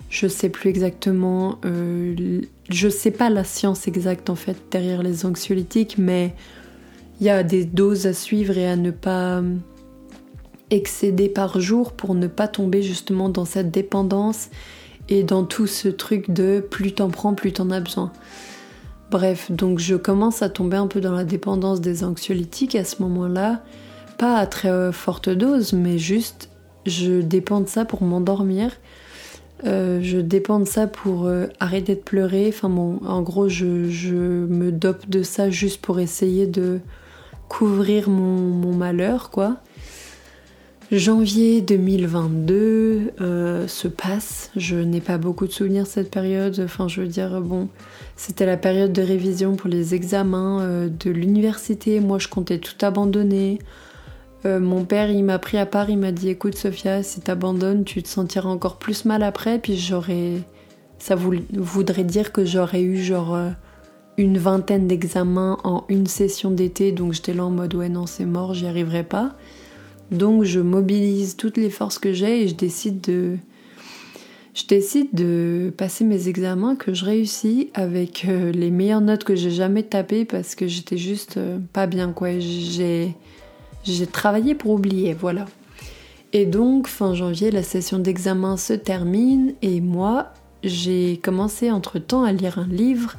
Je 0.10 0.28
sais 0.28 0.50
plus 0.50 0.70
exactement, 0.70 1.60
euh, 1.66 2.42
je 2.70 2.90
sais 2.90 3.12
pas 3.12 3.30
la 3.30 3.44
science 3.44 3.88
exacte 3.88 4.30
en 4.32 4.36
fait 4.36 4.58
derrière 4.72 5.04
les 5.04 5.24
anxiolytiques, 5.26 5.98
mais 6.00 6.34
il 7.20 7.28
y 7.28 7.30
a 7.30 7.44
des 7.44 7.64
doses 7.64 8.08
à 8.08 8.14
suivre 8.14 8.58
et 8.58 8.68
à 8.68 8.76
ne 8.76 8.90
pas 8.90 9.44
excéder 10.72 11.30
par 11.30 11.60
jour 11.60 11.94
pour 11.94 12.16
ne 12.16 12.28
pas 12.28 12.48
tomber 12.48 12.82
justement 12.82 13.30
dans 13.30 13.46
cette 13.46 13.72
dépendance 13.72 14.50
et 15.10 15.24
dans 15.24 15.44
tout 15.44 15.68
ce 15.68 15.88
truc 15.88 16.32
de 16.32 16.60
plus 16.60 16.94
t'en 16.94 17.10
prends, 17.10 17.34
plus 17.34 17.54
t'en 17.54 17.70
as 17.70 17.80
besoin. 17.80 18.12
Bref, 19.12 19.52
donc 19.52 19.80
je 19.80 19.96
commence 19.96 20.42
à 20.42 20.50
tomber 20.50 20.78
un 20.78 20.88
peu 20.88 21.02
dans 21.02 21.14
la 21.14 21.24
dépendance 21.24 21.82
des 21.82 22.04
anxiolytiques 22.04 22.76
à 22.76 22.84
ce 22.84 23.02
moment-là. 23.02 23.64
Pas 24.18 24.38
à 24.38 24.46
très 24.46 24.92
forte 24.92 25.30
dose, 25.30 25.74
mais 25.74 25.98
juste 25.98 26.50
je 26.86 27.22
dépends 27.22 27.62
de 27.62 27.68
ça 27.68 27.86
pour 27.86 28.04
m'endormir. 28.04 28.72
Euh, 29.66 30.00
je 30.02 30.18
dépends 30.18 30.60
de 30.60 30.66
ça 30.66 30.88
pour 30.88 31.26
euh, 31.26 31.48
arrêter 31.60 31.96
de 31.96 32.02
pleurer. 32.02 32.48
Enfin 32.50 32.70
bon, 32.70 33.00
en 33.06 33.22
gros, 33.22 33.50
je, 33.50 33.66
me 33.66 34.72
dope 34.72 35.10
de 35.10 35.24
ça 35.24 35.50
juste 35.50 35.82
pour 35.82 36.00
essayer 36.00 36.48
de 36.48 36.80
couvrir 37.50 38.10
mon 38.10 38.74
malheur, 38.74 39.32
quoi. 39.32 39.58
Janvier 40.92 41.62
2022 41.62 43.14
euh, 43.22 43.68
se 43.68 43.88
passe. 43.88 44.50
Je 44.56 44.76
n'ai 44.76 45.02
pas 45.02 45.20
beaucoup 45.20 45.46
de 45.46 45.52
souvenirs 45.52 45.84
de 45.84 45.88
cette 45.88 46.10
période. 46.10 46.60
Enfin, 46.66 46.88
je 46.88 47.02
veux 47.02 47.08
dire, 47.08 47.42
bon, 47.42 47.68
c'était 48.16 48.48
la 48.48 48.58
période 48.58 48.92
de 48.92 49.04
révision 49.04 49.56
pour 49.56 49.70
les 49.70 49.94
examens 49.94 50.62
euh, 50.62 50.90
de 50.90 51.12
l'université. 51.12 52.00
Moi, 52.00 52.18
je 52.18 52.28
comptais 52.28 52.58
tout 52.58 52.84
abandonner. 52.84 53.60
Euh, 54.48 54.60
mon 54.60 54.84
père, 54.84 55.12
il 55.12 55.24
m'a 55.24 55.38
pris 55.38 55.60
à 55.60 55.68
part. 55.68 55.92
Il 55.92 56.00
m'a 56.00 56.12
dit 56.12 56.30
Écoute, 56.30 56.56
Sophia, 56.56 57.04
si 57.04 57.22
t'abandonnes, 57.22 57.84
tu 57.84 58.02
te 58.02 58.08
sentiras 58.08 58.50
encore 58.50 58.78
plus 58.80 59.06
mal 59.06 59.22
après. 59.22 59.60
Puis 59.60 59.78
j'aurais. 59.78 60.38
Ça 60.98 61.16
voudrait 61.16 62.04
dire 62.04 62.32
que 62.34 62.44
j'aurais 62.46 62.82
eu 62.82 62.98
genre 62.98 63.38
une 64.18 64.38
vingtaine 64.38 64.88
d'examens 64.88 65.60
en 65.64 65.86
une 65.88 66.08
session 66.08 66.50
d'été. 66.50 66.92
Donc 66.92 67.14
j'étais 67.14 67.34
là 67.36 67.46
en 67.46 67.52
mode 67.52 67.76
Ouais, 67.76 67.90
non, 67.90 68.08
c'est 68.08 68.26
mort, 68.26 68.56
j'y 68.56 68.66
arriverai 68.66 69.04
pas. 69.04 69.36
Donc 70.12 70.44
je 70.44 70.60
mobilise 70.60 71.36
toutes 71.36 71.58
les 71.58 71.70
forces 71.70 72.00
que 72.00 72.14
j'ai 72.14 72.44
et 72.44 72.48
je 72.48 72.56
décide 72.56 73.02
de 75.14 75.74
passer 75.78 76.04
mes 76.04 76.28
examens 76.28 76.76
que 76.76 76.94
je 76.94 77.06
réussis 77.06 77.70
avec 77.74 78.26
euh, 78.28 78.52
les 78.52 78.72
meilleures 78.72 79.02
notes 79.02 79.24
que 79.24 79.36
j'ai 79.36 79.52
jamais 79.52 79.84
tapées 79.84 80.26
parce 80.26 80.56
que 80.56 80.68
j'étais 80.68 80.98
juste 80.98 81.38
euh, 81.38 81.60
pas 81.74 81.88
bien 81.88 82.12
quoi. 82.12 82.40
J'ai 82.40 83.16
j'ai 83.84 84.08
travaillé 84.08 84.56
pour 84.56 84.72
oublier, 84.72 85.14
voilà. 85.14 85.46
Et 86.34 86.46
donc 86.46 86.88
fin 86.88 87.14
janvier, 87.14 87.50
la 87.50 87.64
session 87.64 87.98
d'examen 87.98 88.58
se 88.58 88.74
termine 88.74 89.54
et 89.62 89.82
moi, 89.82 90.34
j'ai 90.64 91.18
commencé 91.18 91.72
entre-temps 91.72 92.24
à 92.24 92.32
lire 92.32 92.60
un 92.60 92.68
livre 92.68 93.16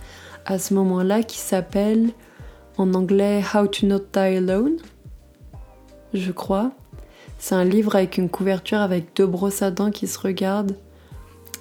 à 0.46 0.58
ce 0.58 0.74
moment-là 0.74 1.22
qui 1.22 1.38
s'appelle 1.38 2.10
en 2.76 2.94
anglais 2.94 3.42
How 3.54 3.66
to 3.66 3.86
Not 3.86 4.04
Die 4.12 4.18
Alone, 4.18 4.76
je 6.14 6.32
crois. 6.32 6.72
C'est 7.40 7.54
un 7.54 7.64
livre 7.64 7.96
avec 7.96 8.18
une 8.18 8.28
couverture 8.28 8.78
avec 8.78 9.16
deux 9.16 9.26
brosses 9.26 9.62
à 9.62 9.70
dents 9.70 9.90
qui 9.90 10.06
se 10.06 10.18
regardent. 10.18 10.76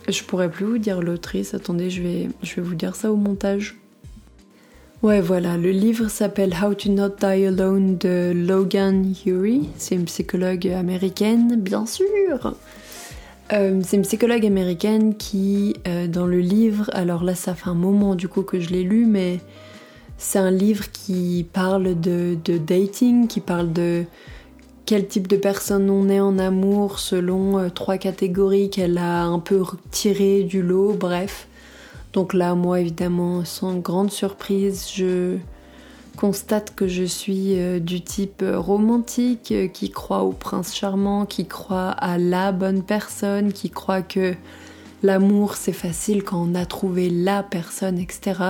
Je 0.09 0.23
pourrais 0.23 0.49
plus 0.49 0.65
vous 0.65 0.77
dire 0.77 1.01
l'autrice, 1.01 1.53
attendez, 1.53 1.89
je 1.89 2.01
vais, 2.01 2.29
vous 2.57 2.75
dire 2.75 2.95
ça 2.95 3.11
au 3.11 3.15
montage. 3.15 3.77
Ouais, 5.01 5.21
voilà, 5.21 5.55
le 5.55 5.71
livre 5.71 6.09
s'appelle 6.09 6.53
How 6.61 6.73
to 6.73 6.91
Not 6.91 7.15
Die 7.21 7.45
Alone 7.45 7.97
de 7.97 8.33
Logan 8.35 9.13
Hury. 9.25 9.69
C'est 9.77 9.95
une 9.95 10.03
psychologue 10.05 10.67
américaine, 10.67 11.55
bien 11.61 11.85
sûr. 11.85 12.55
Euh, 13.53 13.79
c'est 13.85 13.95
une 13.95 14.03
psychologue 14.03 14.45
américaine 14.45 15.15
qui, 15.15 15.75
euh, 15.87 16.07
dans 16.07 16.25
le 16.25 16.39
livre, 16.39 16.89
alors 16.93 17.23
là, 17.23 17.35
ça 17.35 17.55
fait 17.55 17.69
un 17.69 17.75
moment 17.75 18.15
du 18.15 18.27
coup 18.27 18.41
que 18.41 18.59
je 18.59 18.69
l'ai 18.69 18.83
lu, 18.83 19.05
mais 19.05 19.39
c'est 20.17 20.39
un 20.39 20.51
livre 20.51 20.91
qui 20.91 21.47
parle 21.53 21.97
de 21.99 22.35
dating, 22.57 23.27
qui 23.27 23.39
parle 23.39 23.71
de 23.71 24.03
quel 24.89 25.05
type 25.05 25.27
de 25.27 25.37
personne 25.37 25.87
on 25.91 26.09
est 26.09 26.19
en 26.19 26.39
amour 26.39 26.97
selon 26.97 27.59
euh, 27.59 27.69
trois 27.69 27.99
catégories 27.99 28.71
qu'elle 28.71 28.97
a 28.97 29.23
un 29.23 29.37
peu 29.37 29.61
tirées 29.91 30.41
du 30.41 30.63
lot, 30.63 30.93
bref. 30.93 31.47
Donc 32.13 32.33
là, 32.33 32.55
moi, 32.55 32.79
évidemment, 32.79 33.45
sans 33.45 33.75
grande 33.75 34.09
surprise, 34.09 34.89
je 34.91 35.37
constate 36.17 36.73
que 36.73 36.87
je 36.87 37.03
suis 37.03 37.59
euh, 37.59 37.79
du 37.79 38.01
type 38.01 38.43
romantique, 38.43 39.51
euh, 39.51 39.67
qui 39.67 39.91
croit 39.91 40.23
au 40.23 40.31
prince 40.31 40.75
charmant, 40.75 41.27
qui 41.27 41.45
croit 41.45 41.91
à 41.91 42.17
la 42.17 42.51
bonne 42.51 42.81
personne, 42.81 43.53
qui 43.53 43.69
croit 43.69 44.01
que 44.01 44.33
l'amour 45.03 45.53
c'est 45.53 45.71
facile 45.71 46.23
quand 46.23 46.41
on 46.41 46.55
a 46.55 46.65
trouvé 46.65 47.11
la 47.11 47.43
personne, 47.43 47.99
etc. 47.99 48.41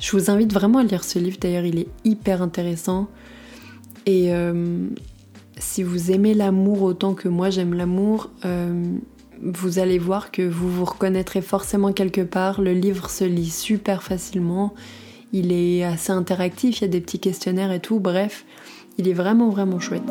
Je 0.00 0.10
vous 0.10 0.28
invite 0.28 0.52
vraiment 0.52 0.80
à 0.80 0.82
lire 0.82 1.04
ce 1.04 1.20
livre, 1.20 1.36
d'ailleurs 1.40 1.66
il 1.66 1.78
est 1.78 1.88
hyper 2.02 2.42
intéressant. 2.42 3.06
Et, 4.06 4.32
si 5.58 5.82
vous 5.82 6.10
aimez 6.10 6.34
l'amour 6.34 6.82
autant 6.82 7.14
que 7.14 7.28
moi 7.28 7.50
j'aime 7.50 7.74
l'amour, 7.74 8.30
euh, 8.44 8.96
vous 9.42 9.78
allez 9.78 9.98
voir 9.98 10.30
que 10.30 10.42
vous 10.42 10.70
vous 10.70 10.84
reconnaîtrez 10.84 11.42
forcément 11.42 11.92
quelque 11.92 12.20
part. 12.20 12.60
Le 12.60 12.72
livre 12.72 13.10
se 13.10 13.24
lit 13.24 13.50
super 13.50 14.02
facilement. 14.02 14.74
Il 15.32 15.52
est 15.52 15.82
assez 15.84 16.12
interactif, 16.12 16.78
il 16.78 16.82
y 16.82 16.84
a 16.84 16.88
des 16.88 17.00
petits 17.00 17.18
questionnaires 17.18 17.72
et 17.72 17.80
tout. 17.80 17.98
Bref, 17.98 18.44
il 18.98 19.08
est 19.08 19.12
vraiment 19.12 19.48
vraiment 19.50 19.80
chouette. 19.80 20.02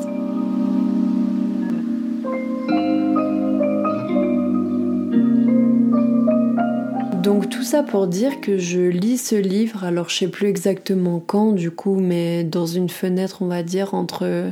Donc 7.22 7.50
tout 7.50 7.64
ça 7.64 7.84
pour 7.84 8.08
dire 8.08 8.42
que 8.42 8.58
je 8.58 8.82
lis 8.82 9.18
ce 9.18 9.36
livre, 9.36 9.84
alors 9.84 10.10
je 10.10 10.18
sais 10.18 10.28
plus 10.28 10.48
exactement 10.48 11.20
quand 11.20 11.52
du 11.52 11.72
coup, 11.72 12.00
mais 12.00 12.44
dans 12.44 12.66
une 12.66 12.90
fenêtre 12.90 13.42
on 13.42 13.48
va 13.48 13.62
dire 13.62 13.94
entre 13.94 14.52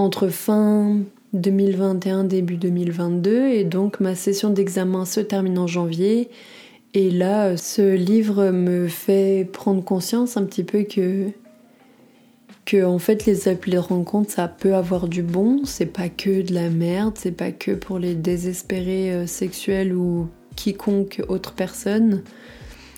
entre 0.00 0.28
fin 0.28 0.96
2021 1.34 2.24
début 2.24 2.56
2022 2.56 3.48
et 3.48 3.64
donc 3.64 4.00
ma 4.00 4.14
session 4.14 4.48
d'examen 4.48 5.04
se 5.04 5.20
termine 5.20 5.58
en 5.58 5.66
janvier 5.66 6.30
et 6.94 7.10
là 7.10 7.58
ce 7.58 7.94
livre 7.94 8.50
me 8.50 8.88
fait 8.88 9.46
prendre 9.52 9.84
conscience 9.84 10.38
un 10.38 10.44
petit 10.44 10.64
peu 10.64 10.84
que 10.84 11.28
que 12.64 12.82
en 12.82 12.98
fait 12.98 13.26
les 13.26 13.48
applis 13.48 13.72
de 13.72 13.78
rencontre 13.78 14.30
ça 14.30 14.48
peut 14.48 14.74
avoir 14.74 15.06
du 15.06 15.22
bon, 15.22 15.64
c'est 15.64 15.86
pas 15.86 16.08
que 16.08 16.42
de 16.42 16.54
la 16.54 16.70
merde, 16.70 17.14
c'est 17.18 17.32
pas 17.32 17.52
que 17.52 17.72
pour 17.72 17.98
les 17.98 18.14
désespérés 18.14 19.12
euh, 19.12 19.26
sexuels 19.26 19.94
ou 19.94 20.28
quiconque 20.56 21.22
autre 21.28 21.52
personne, 21.52 22.22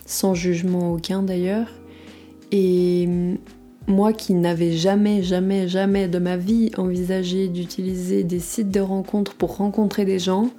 sans 0.06 0.35
jugement 0.35 0.92
aucun 0.92 1.23
d'ailleurs. 1.23 1.68
Et 2.50 3.09
moi 3.86 4.12
qui 4.12 4.34
n'avais 4.34 4.72
jamais, 4.72 5.22
jamais, 5.22 5.68
jamais 5.68 6.08
de 6.08 6.18
ma 6.18 6.36
vie 6.36 6.70
envisagé 6.76 7.48
d'utiliser 7.48 8.24
des 8.24 8.38
sites 8.38 8.70
de 8.70 8.80
rencontres 8.80 9.34
pour 9.34 9.56
rencontrer 9.56 10.04
des 10.04 10.18
gens, 10.18 10.50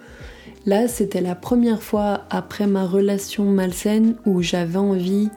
là 0.66 0.88
c'était 0.88 1.22
la 1.22 1.36
première 1.36 1.82
fois 1.82 2.22
après 2.30 2.68
ma 2.68 2.86
relation 2.86 3.46
malsaine 3.46 4.16
où 4.26 4.42
j'avais 4.42 4.78
envie 4.78 5.30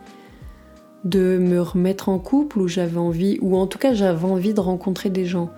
de 1.04 1.38
me 1.38 1.60
remettre 1.60 2.08
en 2.08 2.18
couple, 2.18 2.58
où 2.58 2.68
j'avais 2.68 2.98
envie, 2.98 3.38
ou 3.40 3.56
en 3.56 3.66
tout 3.66 3.78
cas 3.78 3.94
j'avais 3.94 4.26
envie 4.26 4.54
de 4.54 4.60
rencontrer 4.60 5.08
des 5.08 5.24
gens. 5.24 5.50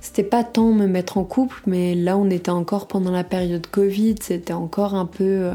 C'était 0.00 0.22
pas 0.22 0.44
tant 0.44 0.72
me 0.72 0.86
mettre 0.86 1.18
en 1.18 1.24
couple, 1.24 1.60
mais 1.66 1.94
là 1.94 2.16
on 2.16 2.30
était 2.30 2.50
encore 2.50 2.86
pendant 2.86 3.10
la 3.10 3.24
période 3.24 3.66
Covid, 3.66 4.16
c'était 4.22 4.52
encore 4.52 4.94
un 4.94 5.06
peu. 5.06 5.24
Euh, 5.24 5.52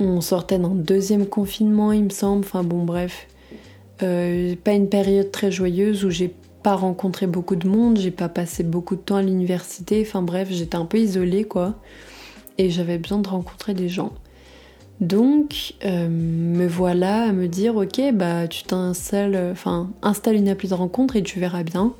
on 0.00 0.20
sortait 0.20 0.58
d'un 0.58 0.74
deuxième 0.74 1.26
confinement, 1.26 1.92
il 1.92 2.04
me 2.04 2.10
semble, 2.10 2.44
enfin 2.44 2.62
bon, 2.62 2.84
bref. 2.84 3.26
Euh, 4.02 4.54
pas 4.62 4.72
une 4.72 4.88
période 4.88 5.30
très 5.30 5.52
joyeuse 5.52 6.04
où 6.04 6.10
j'ai 6.10 6.34
pas 6.62 6.74
rencontré 6.74 7.26
beaucoup 7.26 7.56
de 7.56 7.68
monde, 7.68 7.98
j'ai 7.98 8.10
pas 8.10 8.28
passé 8.28 8.62
beaucoup 8.62 8.96
de 8.96 9.00
temps 9.00 9.16
à 9.16 9.22
l'université, 9.22 10.02
enfin 10.06 10.22
bref, 10.22 10.48
j'étais 10.50 10.76
un 10.76 10.86
peu 10.86 10.98
isolée 10.98 11.44
quoi. 11.44 11.74
Et 12.58 12.70
j'avais 12.70 12.98
besoin 12.98 13.18
de 13.18 13.28
rencontrer 13.28 13.74
des 13.74 13.88
gens. 13.88 14.12
Donc, 15.00 15.74
euh, 15.84 16.08
me 16.08 16.66
voilà 16.66 17.24
à 17.24 17.32
me 17.32 17.48
dire, 17.48 17.76
ok, 17.76 18.00
bah 18.14 18.46
tu 18.48 18.62
t'installes, 18.62 19.50
enfin, 19.50 19.90
installe 20.02 20.36
une 20.36 20.48
appli 20.48 20.68
de 20.68 20.74
rencontre 20.74 21.16
et 21.16 21.22
tu 21.22 21.40
verras 21.40 21.64
bien. 21.64 21.94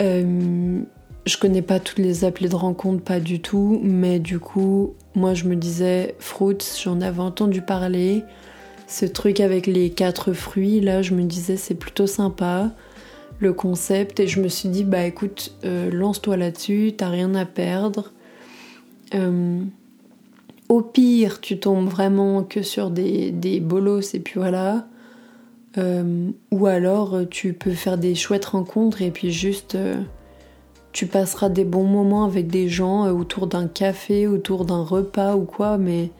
Euh, 0.00 0.80
je 1.26 1.36
connais 1.36 1.62
pas 1.62 1.78
toutes 1.80 1.98
les 1.98 2.24
applis 2.24 2.48
de 2.48 2.56
rencontre, 2.56 3.02
pas 3.02 3.20
du 3.20 3.40
tout, 3.40 3.80
mais 3.82 4.18
du 4.18 4.38
coup, 4.38 4.94
moi 5.14 5.34
je 5.34 5.44
me 5.44 5.54
disais, 5.54 6.14
Fruits, 6.18 6.58
j'en 6.82 7.00
avais 7.00 7.20
entendu 7.20 7.62
parler 7.62 8.24
ce 8.92 9.06
truc 9.06 9.40
avec 9.40 9.66
les 9.66 9.88
quatre 9.90 10.34
fruits, 10.34 10.80
là, 10.80 11.00
je 11.00 11.14
me 11.14 11.22
disais 11.22 11.56
c'est 11.56 11.74
plutôt 11.74 12.06
sympa 12.06 12.72
le 13.38 13.54
concept 13.54 14.20
et 14.20 14.28
je 14.28 14.40
me 14.40 14.48
suis 14.48 14.68
dit 14.68 14.84
bah 14.84 15.04
écoute, 15.04 15.56
euh, 15.64 15.90
lance-toi 15.90 16.36
là-dessus, 16.36 16.92
t'as 16.96 17.08
rien 17.08 17.34
à 17.34 17.46
perdre. 17.46 18.12
Euh, 19.14 19.62
au 20.68 20.82
pire, 20.82 21.40
tu 21.40 21.58
tombes 21.58 21.88
vraiment 21.88 22.42
que 22.42 22.62
sur 22.62 22.90
des, 22.90 23.30
des 23.30 23.60
bolos 23.60 24.14
et 24.14 24.20
puis 24.20 24.34
voilà. 24.36 24.86
Euh, 25.78 26.28
ou 26.50 26.66
alors 26.66 27.20
tu 27.30 27.54
peux 27.54 27.72
faire 27.72 27.96
des 27.96 28.14
chouettes 28.14 28.44
rencontres 28.44 29.00
et 29.00 29.10
puis 29.10 29.32
juste 29.32 29.78
tu 30.92 31.06
passeras 31.06 31.48
des 31.48 31.64
bons 31.64 31.86
moments 31.86 32.24
avec 32.24 32.48
des 32.48 32.68
gens 32.68 33.10
autour 33.10 33.46
d'un 33.46 33.68
café, 33.68 34.26
autour 34.26 34.66
d'un 34.66 34.82
repas 34.82 35.34
ou 35.34 35.44
quoi, 35.44 35.78
mais 35.78 36.10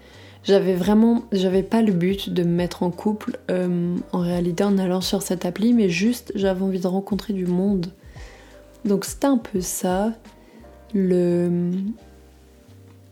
j'avais 0.45 0.75
vraiment, 0.75 1.25
j'avais 1.33 1.63
pas 1.63 1.83
le 1.83 1.93
but 1.93 2.31
de 2.31 2.43
me 2.43 2.51
mettre 2.51 2.83
en 2.83 2.91
couple 2.91 3.39
en 3.49 4.19
réalité 4.19 4.65
en 4.65 4.77
allant 4.79 5.01
sur 5.01 5.23
cette 5.23 5.45
appli, 5.45 5.73
mais 5.73 5.89
juste 5.89 6.33
j'avais 6.35 6.63
envie 6.63 6.81
de 6.81 6.87
rencontrer 6.87 7.33
du 7.33 7.47
monde. 7.47 7.87
Donc 8.85 9.05
c'était 9.05 9.29
un 9.29 9.39
peu 9.39 9.61
ça 9.61 10.13
le, 10.95 11.71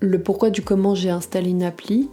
le 0.00 0.22
pourquoi 0.22 0.50
du 0.50 0.62
comment 0.62 0.94
j'ai 0.94 1.10
installé 1.10 1.50
une 1.50 1.62
appli. 1.62 2.08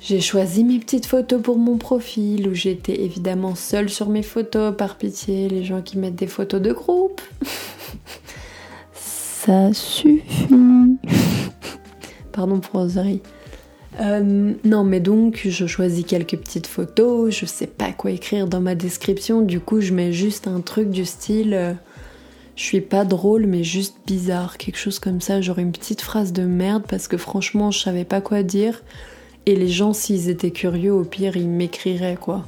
J'ai 0.00 0.20
choisi 0.20 0.62
mes 0.62 0.78
petites 0.78 1.06
photos 1.06 1.42
pour 1.42 1.58
mon 1.58 1.76
profil 1.76 2.46
où 2.46 2.54
j'étais 2.54 3.02
évidemment 3.02 3.56
seule 3.56 3.88
sur 3.88 4.08
mes 4.08 4.22
photos, 4.22 4.76
par 4.76 4.96
pitié, 4.96 5.48
les 5.48 5.64
gens 5.64 5.82
qui 5.82 5.98
mettent 5.98 6.14
des 6.14 6.28
photos 6.28 6.60
de 6.60 6.72
groupe. 6.72 7.20
Ça 8.92 9.72
suffit. 9.72 10.22
Pardon 12.32 12.60
pour 12.60 12.80
oserie. 12.80 13.22
Euh, 14.00 14.52
non, 14.64 14.84
mais 14.84 15.00
donc 15.00 15.40
je 15.44 15.66
choisis 15.66 16.04
quelques 16.04 16.36
petites 16.36 16.68
photos, 16.68 17.34
je 17.34 17.46
sais 17.46 17.66
pas 17.66 17.92
quoi 17.92 18.12
écrire 18.12 18.46
dans 18.46 18.60
ma 18.60 18.76
description, 18.76 19.42
du 19.42 19.58
coup 19.58 19.80
je 19.80 19.92
mets 19.92 20.12
juste 20.12 20.46
un 20.46 20.60
truc 20.60 20.90
du 20.90 21.04
style 21.04 21.52
euh, 21.54 21.72
je 22.54 22.62
suis 22.62 22.80
pas 22.80 23.04
drôle 23.04 23.46
mais 23.46 23.64
juste 23.64 23.96
bizarre, 24.06 24.56
quelque 24.56 24.78
chose 24.78 25.00
comme 25.00 25.20
ça, 25.20 25.40
genre 25.40 25.58
une 25.58 25.72
petite 25.72 26.00
phrase 26.00 26.32
de 26.32 26.42
merde 26.42 26.84
parce 26.88 27.08
que 27.08 27.16
franchement 27.16 27.72
je 27.72 27.80
savais 27.80 28.04
pas 28.04 28.20
quoi 28.20 28.42
dire. 28.42 28.82
Et 29.46 29.56
les 29.56 29.68
gens, 29.68 29.94
s'ils 29.94 30.28
étaient 30.28 30.50
curieux, 30.50 30.92
au 30.92 31.04
pire, 31.04 31.38
ils 31.38 31.48
m'écriraient, 31.48 32.18
quoi. 32.20 32.44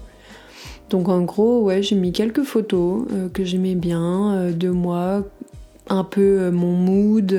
Donc 0.90 1.08
en 1.08 1.22
gros, 1.22 1.62
ouais, 1.62 1.82
j'ai 1.82 1.96
mis 1.96 2.12
quelques 2.12 2.42
photos 2.42 3.06
euh, 3.12 3.28
que 3.30 3.42
j'aimais 3.42 3.74
bien 3.74 4.50
de 4.50 4.68
moi, 4.68 5.24
un 5.88 6.04
peu 6.04 6.50
mon 6.50 6.72
mood, 6.72 7.32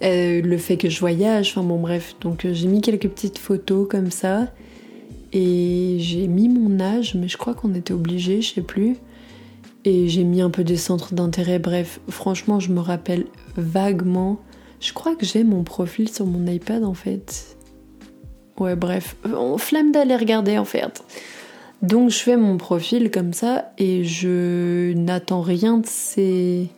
le 0.00 0.56
fait 0.56 0.76
que 0.76 0.88
je 0.88 1.00
voyage, 1.00 1.50
enfin 1.50 1.62
bon 1.62 1.78
bref. 1.78 2.16
Donc 2.20 2.46
j'ai 2.50 2.68
mis 2.68 2.80
quelques 2.80 3.08
petites 3.08 3.38
photos 3.38 3.86
comme 3.88 4.10
ça. 4.10 4.48
Et 5.32 5.96
j'ai 6.00 6.26
mis 6.26 6.48
mon 6.48 6.80
âge, 6.80 7.14
mais 7.14 7.28
je 7.28 7.36
crois 7.36 7.54
qu'on 7.54 7.74
était 7.74 7.92
obligé, 7.92 8.42
je 8.42 8.54
sais 8.54 8.62
plus. 8.62 8.96
Et 9.84 10.08
j'ai 10.08 10.24
mis 10.24 10.40
un 10.40 10.50
peu 10.50 10.64
des 10.64 10.76
centres 10.76 11.14
d'intérêt, 11.14 11.58
bref, 11.58 12.00
franchement, 12.08 12.60
je 12.60 12.72
me 12.72 12.80
rappelle 12.80 13.26
vaguement. 13.56 14.40
Je 14.80 14.92
crois 14.92 15.14
que 15.14 15.24
j'ai 15.24 15.44
mon 15.44 15.62
profil 15.62 16.08
sur 16.08 16.26
mon 16.26 16.46
iPad 16.46 16.84
en 16.84 16.94
fait. 16.94 17.56
Ouais, 18.58 18.76
bref, 18.76 19.16
on 19.24 19.56
flamme 19.56 19.92
d'aller 19.92 20.16
regarder 20.16 20.58
en 20.58 20.64
fait. 20.64 21.02
Donc 21.82 22.10
je 22.10 22.18
fais 22.18 22.36
mon 22.36 22.58
profil 22.58 23.10
comme 23.10 23.32
ça 23.32 23.72
et 23.78 24.04
je 24.04 24.92
n'attends 24.92 25.40
rien 25.40 25.78
de 25.78 25.86
ces 25.86 26.68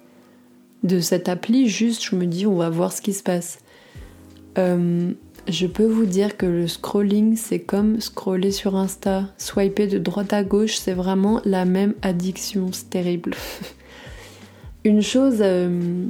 de 0.82 1.00
cette 1.00 1.28
appli, 1.28 1.68
juste 1.68 2.02
je 2.02 2.16
me 2.16 2.26
dis 2.26 2.46
on 2.46 2.56
va 2.56 2.70
voir 2.70 2.92
ce 2.92 3.02
qui 3.02 3.12
se 3.12 3.22
passe. 3.22 3.58
Euh, 4.58 5.12
je 5.48 5.66
peux 5.66 5.86
vous 5.86 6.06
dire 6.06 6.36
que 6.36 6.46
le 6.46 6.68
scrolling 6.68 7.36
c'est 7.36 7.60
comme 7.60 8.00
scroller 8.00 8.50
sur 8.50 8.76
Insta, 8.76 9.28
swiper 9.38 9.86
de 9.86 9.98
droite 9.98 10.32
à 10.32 10.44
gauche, 10.44 10.76
c'est 10.76 10.92
vraiment 10.92 11.40
la 11.44 11.64
même 11.64 11.94
addiction, 12.02 12.70
c'est 12.72 12.90
terrible. 12.90 13.34
Une 14.84 15.02
chose 15.02 15.38
euh, 15.40 16.06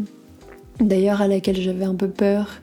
d'ailleurs 0.81 1.21
à 1.21 1.29
laquelle 1.29 1.61
j'avais 1.61 1.85
un 1.85 1.95
peu 1.95 2.09
peur, 2.09 2.63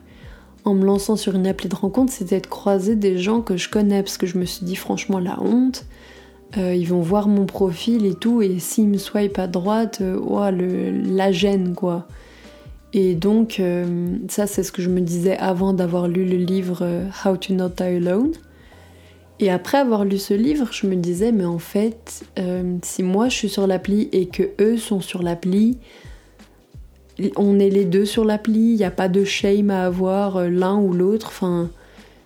en 0.64 0.74
me 0.74 0.84
lançant 0.84 1.16
sur 1.16 1.34
une 1.34 1.46
appli 1.46 1.68
de 1.68 1.74
rencontre, 1.74 2.12
c'était 2.12 2.40
de 2.40 2.46
croiser 2.46 2.96
des 2.96 3.18
gens 3.18 3.40
que 3.40 3.56
je 3.56 3.68
connais, 3.68 4.02
parce 4.02 4.18
que 4.18 4.26
je 4.26 4.38
me 4.38 4.44
suis 4.44 4.64
dit 4.64 4.76
franchement 4.76 5.18
la 5.18 5.40
honte. 5.40 5.86
Euh, 6.56 6.74
ils 6.74 6.88
vont 6.88 7.00
voir 7.00 7.28
mon 7.28 7.46
profil 7.46 8.06
et 8.06 8.14
tout, 8.14 8.42
et 8.42 8.58
s'ils 8.58 8.88
me 8.88 8.98
swipe 8.98 9.38
à 9.38 9.46
droite, 9.46 10.00
euh, 10.00 11.02
la 11.04 11.32
gêne 11.32 11.74
quoi. 11.74 12.06
Et 12.92 13.14
donc, 13.14 13.60
euh, 13.60 14.16
ça 14.28 14.46
c'est 14.46 14.64
ce 14.64 14.72
que 14.72 14.82
je 14.82 14.88
me 14.88 15.00
disais 15.00 15.36
avant 15.36 15.72
d'avoir 15.72 16.08
lu 16.08 16.24
le 16.24 16.36
livre 16.36 16.84
How 17.24 17.36
to 17.36 17.54
Not 17.54 17.70
Die 17.76 17.82
Alone. 17.84 18.32
Et 19.38 19.50
après 19.50 19.78
avoir 19.78 20.04
lu 20.04 20.18
ce 20.18 20.34
livre, 20.34 20.68
je 20.70 20.86
me 20.86 20.96
disais, 20.96 21.32
mais 21.32 21.46
en 21.46 21.58
fait, 21.58 22.24
si 22.82 23.02
moi 23.02 23.30
je 23.30 23.36
suis 23.36 23.48
sur 23.48 23.66
l'appli 23.66 24.10
et 24.12 24.26
que 24.26 24.50
eux 24.60 24.76
sont 24.76 25.00
sur 25.00 25.22
l'appli, 25.22 25.78
on 27.36 27.58
est 27.58 27.70
les 27.70 27.84
deux 27.84 28.04
sur 28.04 28.24
l'appli, 28.24 28.72
il 28.72 28.76
n'y 28.76 28.84
a 28.84 28.90
pas 28.90 29.08
de 29.08 29.24
shame 29.24 29.70
à 29.70 29.84
avoir 29.84 30.36
euh, 30.36 30.48
l'un 30.48 30.78
ou 30.78 30.92
l'autre. 30.92 31.28
Enfin, 31.28 31.70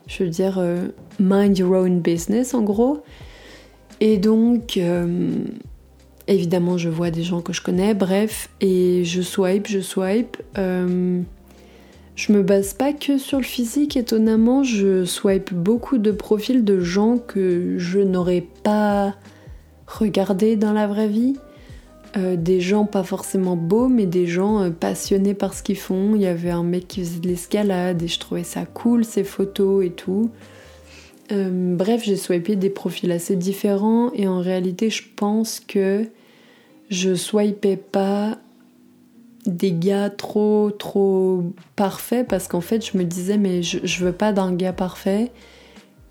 je 0.07 0.25
veux 0.25 0.31
dire, 0.31 0.59
euh, 0.59 0.89
mind 1.19 1.59
your 1.59 1.73
own 1.73 2.01
business 2.01 2.55
en 2.55 2.63
gros. 2.63 3.03
Et 4.01 4.19
donc, 4.19 4.77
euh, 4.77 5.31
évidemment, 6.27 6.79
je 6.79 6.89
vois 6.89 7.11
des 7.11 7.23
gens 7.23 7.41
que 7.41 7.53
je 7.53 7.63
connais, 7.63 7.95
bref, 7.95 8.51
et 8.61 9.05
je 9.05 9.23
swipe, 9.23 9.67
je 9.67 9.81
swipe. 9.81 10.37
je 10.57 12.33
me 12.33 12.43
base 12.43 12.75
pas 12.75 12.93
que 12.93 13.19
sur 13.19 13.39
le 13.39 13.45
physique, 13.45 13.97
étonnamment, 13.97 14.63
je 14.63 15.05
swipe 15.05 15.53
beaucoup 15.53 15.99
de 15.99 16.13
profils 16.13 16.65
de 16.65 16.81
gens 16.81 17.19
que 17.19 17.75
je 17.79 17.99
n'aurais 17.99 18.47
pas 18.63 19.15
regardé 19.87 20.57
dans 20.57 20.73
la 20.73 20.87
vraie 20.87 21.09
vie. 21.09 21.37
Euh, 22.17 22.37
des 22.37 22.61
gens 22.61 22.85
pas 22.85 23.03
forcément 23.03 23.57
beaux, 23.57 23.89
mais 23.89 24.07
des 24.07 24.29
gens 24.29 24.61
euh, 24.61 24.71
passionnés 24.71 25.35
par 25.35 25.53
ce 25.53 25.65
qu'ils 25.65 25.79
font. 25.79 26.15
Il 26.15 26.23
y 26.23 26.27
avait 26.27 26.51
un 26.51 26.63
mec 26.63 26.87
qui 26.87 27.01
faisait 27.01 27.19
de 27.19 27.27
l'escalade 27.27 28.03
et 28.03 28.07
je 28.07 28.21
trouvais 28.21 28.45
ça 28.45 28.67
cool, 28.67 29.05
ses 29.05 29.25
photos 29.25 29.85
et 29.85 29.91
tout. 29.91 30.31
Euh, 31.33 31.77
bref, 31.77 32.03
j'ai 32.05 32.17
swipé 32.17 32.57
des 32.57 32.71
profils 32.71 33.11
assez 33.11 33.37
différents 33.37 34.13
et 34.13 34.29
en 34.29 34.41
réalité, 34.41 34.91
je 34.91 35.03
pense 35.17 35.61
que 35.61 36.07
je 36.91 37.15
swipais 37.15 37.77
pas 37.77 38.39
des 39.47 39.73
gars 39.73 40.11
trop 40.11 40.71
trop 40.71 41.43
parfaits 41.77 42.27
parce 42.27 42.49
qu'en 42.49 42.61
fait, 42.61 42.85
je 42.85 42.97
me 42.99 43.05
disais, 43.05 43.39
mais 43.39 43.63
je, 43.63 44.05
veux 44.05 44.13
pas 44.13 44.33
d'un 44.33 44.55
gars 44.55 44.73
parfait. 44.73 45.31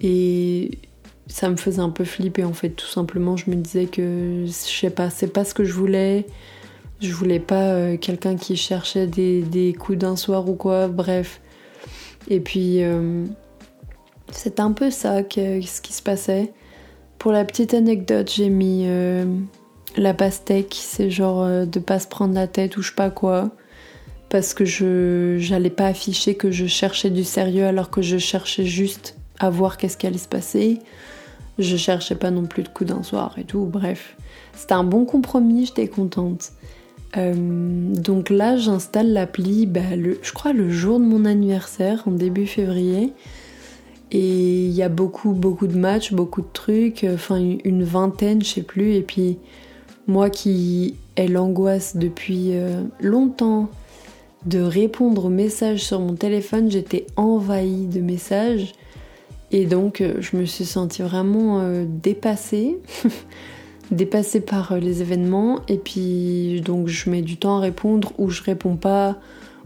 Et 0.02 0.72
ça 1.28 1.50
me 1.50 1.56
faisait 1.56 1.80
un 1.80 1.90
peu 1.90 2.04
flipper 2.04 2.44
en 2.44 2.54
fait, 2.54 2.70
tout 2.70 2.88
simplement. 2.88 3.38
Je 3.38 3.50
me 3.50 3.56
disais 3.56 3.86
que, 3.86 4.46
je 4.46 4.52
sais 4.52 4.90
pas, 4.90 5.10
c'est 5.10 5.32
pas 5.32 5.46
ce 5.46 5.54
que 5.54 5.64
je 5.64 5.74
voulais. 5.74 6.26
Je 7.00 7.12
voulais 7.14 7.40
pas 7.40 7.74
euh, 7.74 7.98
quelqu'un 7.98 8.36
qui 8.36 8.56
cherchait 8.56 9.08
des, 9.08 9.76
coups 9.78 9.98
d'un 9.98 10.16
soir 10.16 10.50
ou 10.50 10.54
quoi, 10.56 10.88
bref. 10.88 11.42
Et 12.30 12.40
puis, 12.40 12.84
euh, 12.84 13.26
c'est 14.36 14.60
un 14.60 14.72
peu 14.72 14.92
ça 14.92 15.22
ce 15.22 15.82
qui 15.82 15.94
se 15.94 16.02
passait. 16.02 16.54
Pour 17.20 17.32
la 17.32 17.46
petite 17.46 17.74
anecdote, 17.74 18.32
j'ai 18.34 18.50
mis 18.50 18.84
euh, 18.86 19.26
la 19.96 20.14
pastèque, 20.14 20.76
c'est 20.78 21.10
genre 21.10 21.66
de 21.66 21.80
pas 21.80 22.00
se 22.00 22.08
prendre 22.08 22.34
la 22.34 22.48
tête 22.48 22.78
ou 22.78 22.82
je 22.82 22.90
sais 22.90 22.96
pas 22.96 23.10
quoi. 23.10 23.52
Parce 24.30 24.54
que 24.54 24.66
je 24.66 25.38
j'allais 25.40 25.70
pas 25.70 25.88
afficher 25.88 26.36
que 26.36 26.52
je 26.52 26.66
cherchais 26.66 27.10
du 27.10 27.24
sérieux 27.24 27.66
alors 27.66 27.90
que 27.90 28.02
je 28.02 28.18
cherchais 28.18 28.66
juste 28.66 29.16
à 29.40 29.50
voir 29.50 29.78
qu'est-ce 29.78 29.98
qui 29.98 30.08
allait 30.08 30.18
se 30.18 30.28
passer. 30.28 30.80
Je 31.60 31.78
cherchais 31.78 32.16
pas 32.16 32.32
non 32.32 32.46
plus 32.46 32.64
de 32.64 32.70
coup 32.70 32.84
d'un 32.84 33.04
soir 33.04 33.36
et 33.38 33.44
tout, 33.44 33.66
bref. 33.66 34.18
C'était 34.56 34.74
un 34.74 34.84
bon 34.84 35.06
compromis, 35.06 35.68
j'étais 35.68 35.88
contente. 35.88 36.52
Euh, 37.18 37.34
donc 37.36 38.30
là, 38.30 38.58
j'installe 38.58 39.14
l'appli, 39.14 39.66
bah, 39.66 39.82
je 40.22 40.34
crois 40.34 40.54
le 40.54 40.70
jour 40.70 41.00
de 41.00 41.06
mon 41.06 41.26
anniversaire, 41.26 42.04
en 42.08 42.12
début 42.12 42.48
février. 42.48 43.14
Et 44.14 44.66
il 44.66 44.72
y 44.72 44.84
a 44.84 44.90
beaucoup, 44.90 45.34
beaucoup 45.34 45.68
de 45.68 45.78
matchs, 45.78 46.14
beaucoup 46.14 46.42
de 46.42 46.52
trucs, 46.54 47.06
enfin 47.14 47.38
une 47.64 47.84
vingtaine, 47.84 48.42
je 48.42 48.48
sais 48.48 48.62
plus. 48.62 48.94
Et 48.94 49.02
puis 49.02 49.38
moi 50.08 50.30
qui 50.30 50.96
ai 51.18 51.28
l'angoisse 51.28 51.98
depuis 51.98 52.56
euh, 52.56 52.84
longtemps 53.02 53.70
de 54.46 54.60
répondre 54.60 55.26
aux 55.26 55.30
messages 55.30 55.84
sur 55.84 56.00
mon 56.00 56.16
téléphone, 56.16 56.70
j'étais 56.70 57.08
envahie 57.16 57.88
de 57.88 58.02
messages. 58.02 58.74
Et 59.52 59.66
donc, 59.66 60.02
euh, 60.02 60.16
je 60.20 60.36
me 60.36 60.46
suis 60.46 60.66
sentie 60.66 61.04
vraiment 61.04 61.62
euh, 61.62 61.86
dépassée, 61.88 62.78
dépassée 63.92 64.42
par 64.42 64.72
euh, 64.72 64.80
les 64.80 65.02
événements. 65.02 65.62
Et 65.68 65.78
puis, 65.78 66.62
donc, 66.62 66.88
je 66.88 67.10
mets 67.10 67.22
du 67.22 67.38
temps 67.38 67.58
à 67.58 67.60
répondre 67.60 68.12
ou 68.18 68.30
je 68.30 68.42
réponds 68.42 68.76
pas. 68.76 69.18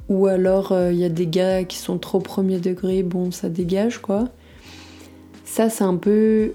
Ou 0.10 0.28
alors, 0.28 0.74
il 0.92 0.98
y 0.98 1.04
a 1.04 1.10
des 1.10 1.28
gars 1.28 1.64
qui 1.64 1.78
sont 1.78 1.98
trop 1.98 2.20
premier 2.20 2.60
degré, 2.60 3.04
bon, 3.04 3.32
ça 3.32 3.50
dégage 3.50 4.00
quoi. 4.00 4.30
Ça, 5.44 5.70
c'est 5.70 5.84
un 5.84 5.96
peu. 5.96 6.54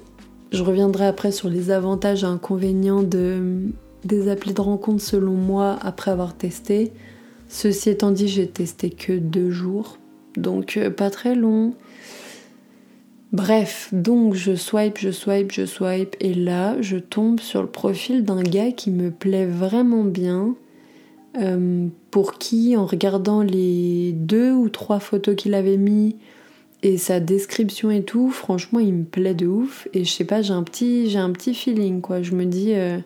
Je 0.53 0.63
reviendrai 0.63 1.07
après 1.07 1.33
sur 1.33 1.49
les 1.49 1.71
avantages 1.71 2.25
et 2.25 2.27
inconvénients 2.27 3.03
de, 3.03 3.71
des 4.05 4.31
applis 4.31 4.53
de 4.53 4.61
rencontre 4.61 5.03
selon 5.03 5.33
moi 5.33 5.79
après 5.83 6.11
avoir 6.11 6.35
testé. 6.35 6.93
Ceci 7.49 7.91
étant 7.91 8.11
dit, 8.11 8.29
j'ai 8.29 8.49
testé 8.49 8.91
que 8.91 9.13
deux 9.13 9.51
jours, 9.51 9.99
donc 10.37 10.79
pas 10.97 11.11
très 11.11 11.35
long. 11.35 11.75
Bref, 13.33 13.89
donc 13.93 14.35
je 14.35 14.55
swipe, 14.55 14.99
je 14.99 15.11
swipe, 15.11 15.53
je 15.53 15.65
swipe, 15.65 16.17
et 16.21 16.35
là 16.35 16.77
je 16.83 16.99
tombe 16.99 17.41
sur 17.41 17.63
le 17.63 17.69
profil 17.69 18.25
d'un 18.25 18.43
gars 18.43 18.73
qui 18.73 18.91
me 18.91 19.11
plaît 19.11 19.47
vraiment 19.47 20.05
bien, 20.05 20.55
euh, 21.41 21.89
pour 22.11 22.35
qui, 22.35 22.77
en 22.77 22.85
regardant 22.85 23.43
les 23.43 24.13
deux 24.13 24.53
ou 24.53 24.69
trois 24.69 25.01
photos 25.01 25.35
qu'il 25.35 25.55
avait 25.55 25.79
mis, 25.79 26.17
Et 26.83 26.99
sa 26.99 27.21
description 27.21 27.91
et 27.91 28.03
tout, 28.03 28.31
franchement, 28.31 28.81
il 28.81 28.93
me 28.93 29.05
plaît 29.05 29.35
de 29.35 29.47
ouf. 29.47 29.89
Et 29.95 30.05
je 30.05 30.11
sais 30.13 30.25
pas, 30.25 30.43
j'ai 30.43 30.53
un 30.53 30.65
petit, 30.65 31.09
j'ai 31.09 31.19
un 31.19 31.31
petit 31.31 31.55
feeling, 31.55 32.01
quoi. 32.01 32.23
Je 32.23 32.35
me 32.35 32.45
dis, 32.45 32.75
euh, 32.75 32.99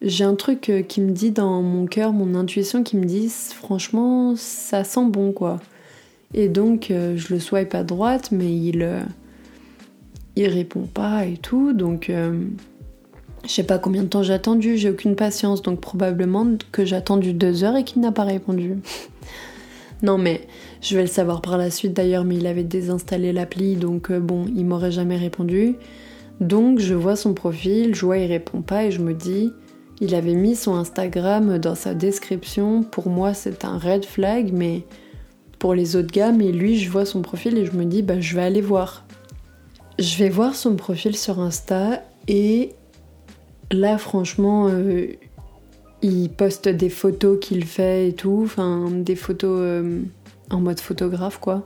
j'ai 0.00 0.24
un 0.24 0.34
truc 0.34 0.70
euh, 0.70 0.82
qui 0.82 1.00
me 1.00 1.12
dit 1.12 1.30
dans 1.32 1.62
mon 1.62 1.86
cœur, 1.86 2.12
mon 2.12 2.34
intuition 2.34 2.82
qui 2.82 2.96
me 2.96 3.04
dit, 3.04 3.28
franchement, 3.28 4.34
ça 4.36 4.84
sent 4.84 5.06
bon, 5.08 5.32
quoi. 5.32 5.60
Et 6.34 6.48
donc, 6.48 6.86
je 6.88 7.34
le 7.34 7.38
swipe 7.38 7.74
à 7.74 7.84
droite, 7.84 8.30
mais 8.32 8.56
il, 8.56 8.88
il 10.34 10.46
répond 10.48 10.86
pas 10.86 11.26
et 11.26 11.36
tout. 11.36 11.74
Donc, 11.74 12.10
je 13.44 13.50
sais 13.50 13.64
pas 13.64 13.78
combien 13.78 14.02
de 14.02 14.08
temps 14.08 14.22
j'ai 14.22 14.32
attendu, 14.32 14.76
j'ai 14.76 14.90
aucune 14.90 15.16
patience. 15.16 15.62
Donc, 15.62 15.80
probablement 15.80 16.46
que 16.70 16.84
j'ai 16.84 16.96
attendu 16.96 17.32
deux 17.32 17.64
heures 17.64 17.76
et 17.76 17.84
qu'il 17.84 18.00
n'a 18.00 18.12
pas 18.12 18.24
répondu. 18.24 18.76
non, 20.02 20.18
mais 20.18 20.46
je 20.80 20.96
vais 20.96 21.02
le 21.02 21.08
savoir 21.08 21.42
par 21.42 21.58
la 21.58 21.70
suite 21.70 21.92
d'ailleurs, 21.92 22.24
mais 22.24 22.36
il 22.36 22.46
avait 22.46 22.64
désinstallé 22.64 23.32
l'appli, 23.32 23.76
donc 23.76 24.10
euh, 24.10 24.20
bon, 24.20 24.46
il 24.54 24.66
m'aurait 24.66 24.92
jamais 24.92 25.16
répondu. 25.16 25.76
Donc 26.40 26.80
je 26.80 26.94
vois 26.94 27.14
son 27.14 27.34
profil, 27.34 27.94
je 27.94 28.04
vois 28.04 28.18
il 28.18 28.26
répond 28.26 28.62
pas 28.62 28.84
et 28.84 28.90
je 28.90 29.00
me 29.00 29.14
dis, 29.14 29.52
il 30.00 30.14
avait 30.16 30.34
mis 30.34 30.56
son 30.56 30.74
Instagram 30.74 31.58
dans 31.58 31.76
sa 31.76 31.94
description. 31.94 32.82
Pour 32.82 33.08
moi, 33.08 33.34
c'est 33.34 33.64
un 33.64 33.78
red 33.78 34.04
flag, 34.04 34.50
mais 34.52 34.84
pour 35.60 35.74
les 35.74 35.94
autres 35.94 36.10
gars, 36.10 36.32
mais 36.32 36.50
lui, 36.50 36.78
je 36.78 36.90
vois 36.90 37.04
son 37.04 37.22
profil 37.22 37.56
et 37.56 37.66
je 37.66 37.72
me 37.72 37.84
dis, 37.84 38.02
bah 38.02 38.18
je 38.18 38.34
vais 38.34 38.42
aller 38.42 38.60
voir. 38.60 39.04
Je 40.00 40.16
vais 40.16 40.28
voir 40.28 40.56
son 40.56 40.74
profil 40.74 41.16
sur 41.16 41.38
Insta 41.38 42.02
et 42.26 42.72
là, 43.72 43.98
franchement, 43.98 44.68
euh, 44.68 45.06
il 46.02 46.30
poste 46.30 46.68
des 46.68 46.90
photos 46.90 47.38
qu'il 47.40 47.64
fait 47.64 48.08
et 48.08 48.12
tout, 48.12 48.42
enfin 48.44 48.90
des 48.90 49.16
photos. 49.16 49.58
Euh, 49.60 50.00
en 50.50 50.60
mode 50.60 50.80
photographe, 50.80 51.38
quoi. 51.38 51.64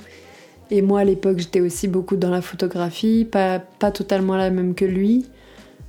Et 0.71 0.81
moi, 0.81 1.01
à 1.01 1.05
l'époque, 1.05 1.39
j'étais 1.39 1.61
aussi 1.61 1.89
beaucoup 1.89 2.15
dans 2.15 2.31
la 2.31 2.41
photographie, 2.41 3.25
pas, 3.25 3.59
pas 3.59 3.91
totalement 3.91 4.37
la 4.37 4.51
même 4.51 4.77
que 4.77 4.85
lui. 4.85 5.27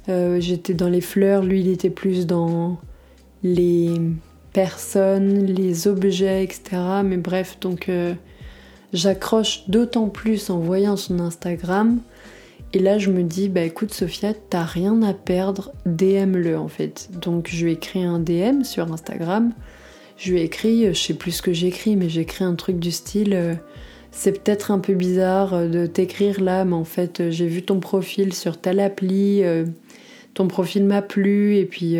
Euh, 0.09 0.39
j'étais 0.39 0.73
dans 0.73 0.89
les 0.89 1.01
fleurs, 1.01 1.43
lui, 1.43 1.61
il 1.61 1.69
était 1.69 1.91
plus 1.91 2.25
dans 2.25 2.77
les 3.43 4.01
personnes, 4.51 5.45
les 5.45 5.87
objets, 5.87 6.43
etc. 6.43 6.81
Mais 7.03 7.17
bref, 7.17 7.57
donc 7.61 7.91
j'accroche 8.93 9.67
d'autant 9.67 10.09
plus 10.09 10.49
en 10.49 10.57
voyant 10.57 10.95
son 10.95 11.19
Instagram. 11.19 11.99
Et 12.77 12.79
là, 12.79 12.99
je 12.99 13.09
me 13.09 13.23
dis, 13.23 13.49
bah 13.49 13.63
écoute, 13.63 13.91
Sophia, 13.91 14.35
t'as 14.35 14.63
rien 14.63 15.01
à 15.01 15.15
perdre, 15.15 15.71
DM-le 15.87 16.59
en 16.59 16.67
fait. 16.67 17.09
Donc, 17.19 17.47
je 17.49 17.65
lui 17.65 17.71
ai 17.71 17.73
écrit 17.73 18.03
un 18.03 18.19
DM 18.19 18.63
sur 18.63 18.93
Instagram 18.93 19.51
je 20.17 20.31
lui 20.31 20.39
ai 20.39 20.43
écrit, 20.43 20.85
euh, 20.85 20.93
je 20.93 20.99
sais 20.99 21.13
plus 21.13 21.31
ce 21.31 21.41
que 21.41 21.53
j'ai 21.53 21.67
écrit, 21.67 21.95
mais 21.95 22.09
j'ai 22.09 22.21
écrit 22.21 22.43
un 22.43 22.55
truc 22.55 22.79
du 22.79 22.91
style 22.91 23.33
euh, 23.33 23.53
c'est 24.11 24.43
peut-être 24.43 24.71
un 24.71 24.79
peu 24.79 24.95
bizarre 24.95 25.53
euh, 25.53 25.67
de 25.67 25.85
t'écrire 25.85 26.41
là, 26.41 26.65
mais 26.65 26.73
en 26.73 26.83
fait 26.83 27.29
j'ai 27.29 27.45
vu 27.45 27.61
ton 27.61 27.79
profil 27.79 28.33
sur 28.33 28.59
telle 28.59 28.79
appli, 28.79 29.43
ton 30.33 30.47
profil 30.47 30.85
m'a 30.85 31.01
plu 31.01 31.57
et 31.57 31.65
puis 31.65 31.97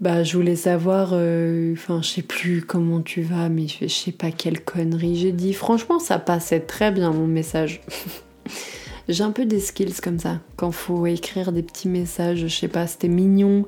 bah 0.00 0.24
je 0.24 0.36
voulais 0.36 0.56
savoir, 0.56 1.08
enfin 1.12 2.02
je 2.02 2.08
sais 2.08 2.22
plus 2.22 2.62
comment 2.62 3.00
tu 3.00 3.22
vas, 3.22 3.48
mais 3.48 3.66
je 3.68 3.86
sais 3.86 4.12
pas 4.12 4.32
quelle 4.32 4.60
connerie 4.60 5.16
j'ai 5.16 5.32
dit. 5.32 5.52
Franchement 5.52 5.98
ça 5.98 6.18
passait 6.18 6.60
très 6.60 6.90
bien 6.90 7.12
mon 7.12 7.26
message. 7.26 7.80
j'ai 9.08 9.22
un 9.24 9.30
peu 9.30 9.44
des 9.44 9.60
skills 9.60 10.00
comme 10.02 10.18
ça 10.18 10.40
quand 10.56 10.70
faut 10.70 11.06
écrire 11.06 11.52
des 11.52 11.62
petits 11.62 11.88
messages, 11.88 12.38
je 12.38 12.48
sais 12.48 12.68
pas, 12.68 12.86
c'était 12.86 13.08
mignon 13.08 13.66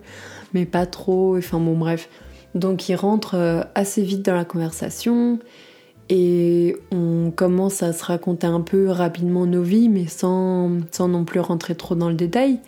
mais 0.56 0.64
pas 0.64 0.86
trop. 0.86 1.36
Enfin 1.36 1.60
bon 1.60 1.76
bref. 1.76 2.08
Donc 2.54 2.88
il 2.88 2.96
rentre 2.96 3.34
euh, 3.34 3.62
assez 3.74 4.02
vite 4.02 4.22
dans 4.22 4.34
la 4.34 4.44
conversation 4.44 5.38
et 6.08 6.76
on 6.92 7.30
commence 7.34 7.82
à 7.82 7.92
se 7.92 8.04
raconter 8.04 8.46
un 8.46 8.60
peu 8.60 8.88
rapidement 8.88 9.44
nos 9.44 9.62
vies, 9.62 9.88
mais 9.88 10.06
sans, 10.06 10.78
sans 10.92 11.08
non 11.08 11.24
plus 11.24 11.40
rentrer 11.40 11.74
trop 11.74 11.94
dans 11.94 12.08
le 12.08 12.14
détail. 12.14 12.60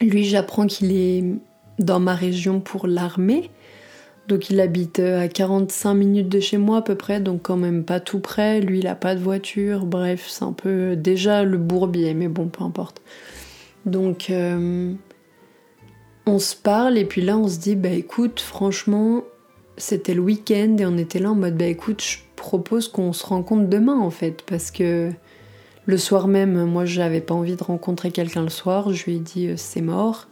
Lui, 0.00 0.24
j'apprends 0.24 0.66
qu'il 0.66 0.92
est 0.92 1.24
dans 1.78 2.00
ma 2.00 2.14
région 2.14 2.60
pour 2.60 2.86
l'armée. 2.86 3.50
Donc 4.28 4.50
il 4.50 4.60
habite 4.60 4.98
euh, 4.98 5.22
à 5.22 5.28
45 5.28 5.94
minutes 5.94 6.28
de 6.28 6.40
chez 6.40 6.58
moi 6.58 6.78
à 6.78 6.82
peu 6.82 6.96
près, 6.96 7.20
donc 7.20 7.42
quand 7.42 7.56
même 7.56 7.84
pas 7.84 8.00
tout 8.00 8.20
près. 8.20 8.60
Lui, 8.60 8.80
il 8.80 8.86
a 8.86 8.96
pas 8.96 9.14
de 9.14 9.20
voiture. 9.20 9.86
Bref, 9.86 10.26
c'est 10.28 10.44
un 10.44 10.52
peu 10.52 10.96
déjà 10.96 11.44
le 11.44 11.58
bourbier, 11.58 12.14
mais 12.14 12.28
bon, 12.28 12.48
peu 12.48 12.64
importe. 12.64 13.02
Donc 13.86 14.30
euh, 14.30 14.92
on 16.26 16.40
se 16.40 16.56
parle 16.56 16.98
et 16.98 17.04
puis 17.04 17.22
là 17.22 17.38
on 17.38 17.48
se 17.48 17.58
dit 17.58 17.76
bah 17.76 17.88
écoute 17.88 18.40
franchement 18.40 19.22
c'était 19.78 20.14
le 20.14 20.20
week-end 20.20 20.76
et 20.78 20.84
on 20.84 20.98
était 20.98 21.20
là 21.20 21.30
en 21.30 21.34
mode 21.36 21.56
bah 21.56 21.66
écoute 21.66 22.02
je 22.02 22.18
propose 22.34 22.88
qu'on 22.88 23.12
se 23.12 23.24
rencontre 23.24 23.68
demain 23.68 23.98
en 23.98 24.10
fait 24.10 24.42
parce 24.42 24.72
que 24.72 25.10
le 25.86 25.98
soir 25.98 26.26
même 26.26 26.64
moi 26.64 26.84
j'avais 26.84 27.20
pas 27.20 27.34
envie 27.34 27.54
de 27.54 27.62
rencontrer 27.62 28.10
quelqu'un 28.10 28.42
le 28.42 28.48
soir 28.48 28.92
je 28.92 29.04
lui 29.04 29.16
ai 29.16 29.18
dit 29.20 29.48
euh, 29.48 29.54
c'est 29.56 29.82
mort 29.82 30.26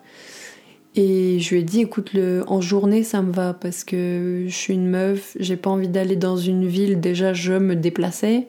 et 0.94 1.38
je 1.40 1.50
lui 1.50 1.60
ai 1.60 1.64
dit 1.64 1.80
écoute 1.80 2.12
le 2.12 2.44
en 2.46 2.60
journée 2.60 3.02
ça 3.02 3.22
me 3.22 3.32
va 3.32 3.52
parce 3.54 3.84
que 3.84 4.44
je 4.46 4.54
suis 4.54 4.74
une 4.74 4.86
meuf 4.86 5.36
j'ai 5.40 5.56
pas 5.56 5.70
envie 5.70 5.88
d'aller 5.88 6.16
dans 6.16 6.36
une 6.36 6.66
ville 6.66 7.00
déjà 7.00 7.32
je 7.32 7.54
me 7.54 7.74
déplaçais 7.74 8.48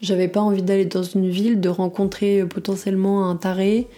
j'avais 0.00 0.28
pas 0.28 0.40
envie 0.40 0.62
d'aller 0.62 0.86
dans 0.86 1.02
une 1.02 1.28
ville 1.28 1.60
de 1.60 1.68
rencontrer 1.68 2.40
euh, 2.40 2.46
potentiellement 2.46 3.28
un 3.28 3.36
taré 3.36 3.88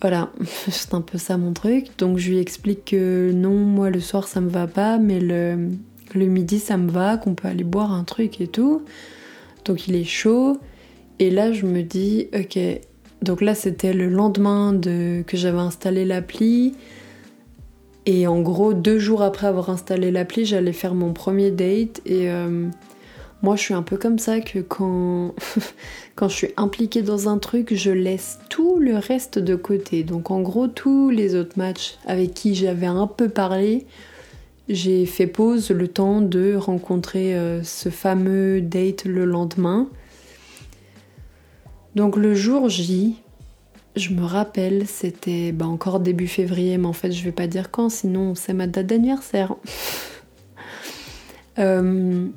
voilà, 0.00 0.30
c'est 0.70 0.94
un 0.94 1.00
peu 1.00 1.18
ça 1.18 1.36
mon 1.36 1.52
truc. 1.52 1.86
Donc 1.98 2.18
je 2.18 2.30
lui 2.30 2.38
explique 2.38 2.84
que 2.86 3.32
non, 3.32 3.54
moi 3.54 3.90
le 3.90 4.00
soir 4.00 4.28
ça 4.28 4.40
me 4.40 4.48
va 4.48 4.66
pas, 4.66 4.98
mais 4.98 5.20
le, 5.20 5.70
le 6.14 6.26
midi 6.26 6.58
ça 6.58 6.76
me 6.76 6.90
va, 6.90 7.16
qu'on 7.16 7.34
peut 7.34 7.48
aller 7.48 7.64
boire 7.64 7.92
un 7.92 8.04
truc 8.04 8.40
et 8.40 8.46
tout. 8.46 8.82
Donc 9.64 9.88
il 9.88 9.96
est 9.96 10.04
chaud. 10.04 10.58
Et 11.18 11.30
là 11.30 11.52
je 11.52 11.66
me 11.66 11.82
dis, 11.82 12.28
ok. 12.32 12.58
Donc 13.22 13.40
là 13.40 13.54
c'était 13.54 13.92
le 13.92 14.08
lendemain 14.08 14.72
de, 14.72 15.22
que 15.26 15.36
j'avais 15.36 15.58
installé 15.58 16.04
l'appli. 16.04 16.74
Et 18.10 18.26
en 18.26 18.40
gros, 18.40 18.72
deux 18.72 18.98
jours 18.98 19.20
après 19.20 19.46
avoir 19.46 19.68
installé 19.68 20.10
l'appli, 20.10 20.46
j'allais 20.46 20.72
faire 20.72 20.94
mon 20.94 21.12
premier 21.12 21.50
date. 21.50 22.00
Et 22.06 22.30
euh, 22.30 22.66
moi, 23.42 23.54
je 23.54 23.60
suis 23.60 23.74
un 23.74 23.82
peu 23.82 23.98
comme 23.98 24.18
ça 24.18 24.40
que 24.40 24.58
quand, 24.60 25.34
je 26.22 26.34
suis 26.34 26.54
impliquée 26.56 27.02
dans 27.02 27.28
un 27.28 27.36
truc, 27.36 27.74
je 27.74 27.90
laisse 27.90 28.38
tout 28.48 28.78
le 28.78 28.96
reste 28.96 29.38
de 29.38 29.54
côté. 29.54 30.04
Donc 30.04 30.30
en 30.30 30.40
gros, 30.40 30.68
tous 30.68 31.10
les 31.10 31.34
autres 31.34 31.58
matchs 31.58 31.98
avec 32.06 32.32
qui 32.32 32.54
j'avais 32.54 32.86
un 32.86 33.06
peu 33.06 33.28
parlé, 33.28 33.84
j'ai 34.70 35.04
fait 35.04 35.26
pause 35.26 35.70
le 35.70 35.86
temps 35.86 36.22
de 36.22 36.54
rencontrer 36.54 37.36
euh, 37.36 37.62
ce 37.62 37.90
fameux 37.90 38.62
date 38.62 39.04
le 39.04 39.26
lendemain. 39.26 39.86
Donc 41.98 42.14
le 42.14 42.32
jour 42.32 42.68
J, 42.68 43.16
je 43.96 44.10
me 44.10 44.22
rappelle, 44.22 44.86
c'était 44.86 45.50
bah, 45.50 45.66
encore 45.66 45.98
début 45.98 46.28
février, 46.28 46.78
mais 46.78 46.86
en 46.86 46.92
fait 46.92 47.10
je 47.10 47.24
vais 47.24 47.32
pas 47.32 47.48
dire 47.48 47.72
quand, 47.72 47.88
sinon 47.88 48.36
c'est 48.36 48.54
ma 48.54 48.68
date 48.68 48.86
d'anniversaire. 48.86 49.56
euh, 51.58 52.28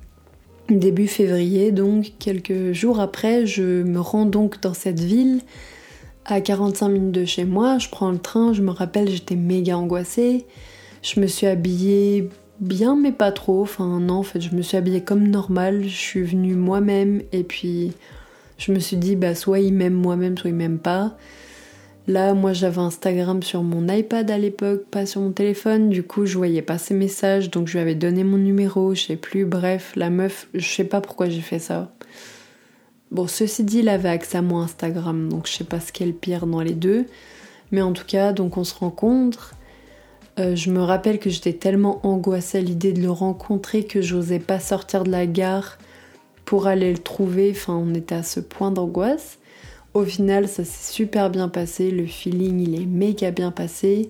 début 0.67 1.05
février, 1.05 1.71
donc 1.71 2.13
quelques 2.17 2.71
jours 2.71 2.99
après, 2.99 3.45
je 3.45 3.83
me 3.83 3.99
rends 3.99 4.25
donc 4.25 4.59
dans 4.61 4.73
cette 4.73 4.99
ville 4.99 5.41
à 6.25 6.41
45 6.41 6.89
minutes 6.89 7.11
de 7.11 7.25
chez 7.25 7.45
moi. 7.45 7.77
Je 7.77 7.87
prends 7.89 8.09
le 8.09 8.17
train, 8.17 8.53
je 8.53 8.63
me 8.63 8.71
rappelle, 8.71 9.09
j'étais 9.09 9.35
méga 9.35 9.77
angoissée. 9.77 10.47
Je 11.03 11.19
me 11.19 11.27
suis 11.27 11.45
habillée 11.45 12.29
bien, 12.59 12.95
mais 12.95 13.11
pas 13.11 13.31
trop. 13.31 13.61
Enfin, 13.61 13.99
non, 13.99 14.15
en 14.15 14.23
fait, 14.23 14.41
je 14.41 14.55
me 14.55 14.63
suis 14.63 14.77
habillée 14.77 15.01
comme 15.01 15.27
normal. 15.27 15.83
Je 15.83 15.95
suis 15.95 16.23
venue 16.23 16.55
moi-même 16.55 17.21
et 17.31 17.43
puis 17.43 17.93
je 18.61 18.71
me 18.71 18.79
suis 18.79 18.97
dit, 18.97 19.15
bah, 19.15 19.33
soit 19.33 19.59
il 19.59 19.73
m'aime 19.73 19.93
moi-même, 19.93 20.37
soit 20.37 20.51
il 20.51 20.55
m'aime 20.55 20.77
pas. 20.77 21.17
Là, 22.07 22.33
moi 22.33 22.53
j'avais 22.53 22.79
Instagram 22.79 23.41
sur 23.41 23.63
mon 23.63 23.87
iPad 23.87 24.29
à 24.29 24.37
l'époque, 24.37 24.85
pas 24.89 25.05
sur 25.05 25.21
mon 25.21 25.31
téléphone, 25.31 25.89
du 25.89 26.01
coup 26.01 26.25
je 26.25 26.35
voyais 26.35 26.63
pas 26.63 26.79
ses 26.79 26.95
messages, 26.95 27.51
donc 27.51 27.67
je 27.67 27.73
lui 27.73 27.79
avais 27.79 27.93
donné 27.93 28.23
mon 28.23 28.37
numéro, 28.37 28.95
je 28.95 29.01
sais 29.01 29.15
plus, 29.15 29.45
bref, 29.45 29.93
la 29.95 30.09
meuf, 30.09 30.47
je 30.55 30.67
sais 30.67 30.83
pas 30.83 30.99
pourquoi 30.99 31.29
j'ai 31.29 31.41
fait 31.41 31.59
ça. 31.59 31.91
Bon, 33.11 33.27
ceci 33.27 33.63
dit, 33.63 33.79
il 33.79 33.89
avait 33.89 34.09
accès 34.09 34.39
à 34.39 34.41
mon 34.41 34.59
Instagram, 34.59 35.29
donc 35.29 35.47
je 35.47 35.53
sais 35.53 35.63
pas 35.63 35.79
ce 35.79 35.91
qui 35.91 36.03
est 36.03 36.07
le 36.07 36.13
pire 36.13 36.47
dans 36.47 36.61
les 36.61 36.73
deux. 36.73 37.05
Mais 37.71 37.81
en 37.81 37.93
tout 37.93 38.05
cas, 38.05 38.31
donc 38.33 38.57
on 38.57 38.63
se 38.63 38.75
rencontre. 38.75 39.53
Euh, 40.39 40.55
je 40.55 40.71
me 40.71 40.81
rappelle 40.81 41.19
que 41.19 41.29
j'étais 41.29 41.53
tellement 41.53 42.05
angoissée 42.05 42.59
à 42.59 42.61
l'idée 42.61 42.93
de 42.93 43.01
le 43.01 43.11
rencontrer 43.11 43.83
que 43.83 44.01
j'osais 44.01 44.39
pas 44.39 44.59
sortir 44.59 45.03
de 45.03 45.11
la 45.11 45.27
gare 45.27 45.77
pour 46.45 46.67
aller 46.67 46.91
le 46.91 46.99
trouver. 46.99 47.51
Enfin, 47.51 47.73
on 47.73 47.93
était 47.93 48.15
à 48.15 48.23
ce 48.23 48.39
point 48.39 48.71
d'angoisse. 48.71 49.37
Au 49.93 50.05
final, 50.05 50.47
ça 50.47 50.63
s'est 50.63 50.93
super 50.93 51.29
bien 51.29 51.49
passé, 51.49 51.91
le 51.91 52.05
feeling 52.05 52.61
il 52.61 52.81
est 52.81 52.85
méga 52.85 53.31
bien 53.31 53.51
passé. 53.51 54.09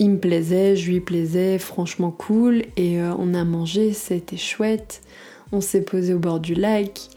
Il 0.00 0.10
me 0.10 0.18
plaisait, 0.18 0.76
je 0.76 0.90
lui 0.90 1.00
plaisais, 1.00 1.58
franchement 1.58 2.10
cool. 2.10 2.64
Et 2.76 3.00
euh, 3.00 3.12
on 3.18 3.34
a 3.34 3.44
mangé, 3.44 3.92
c'était 3.92 4.36
chouette. 4.36 5.00
On 5.52 5.60
s'est 5.60 5.82
posé 5.82 6.12
au 6.12 6.18
bord 6.18 6.40
du 6.40 6.54
lac, 6.54 7.08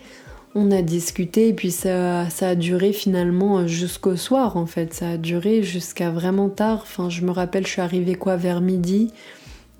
on 0.55 0.71
a 0.71 0.81
discuté, 0.81 1.49
et 1.49 1.53
puis 1.53 1.71
ça, 1.71 2.29
ça 2.29 2.49
a 2.49 2.55
duré 2.55 2.93
finalement 2.93 3.67
jusqu'au 3.67 4.15
soir 4.15 4.55
en 4.55 4.65
fait. 4.65 4.93
Ça 4.93 5.11
a 5.11 5.17
duré 5.17 5.63
jusqu'à 5.63 6.11
vraiment 6.11 6.49
tard. 6.49 6.79
Enfin, 6.83 7.09
je 7.09 7.23
me 7.23 7.31
rappelle, 7.31 7.65
je 7.65 7.71
suis 7.71 7.81
arrivée 7.81 8.15
quoi 8.15 8.37
vers 8.37 8.61
midi, 8.61 9.11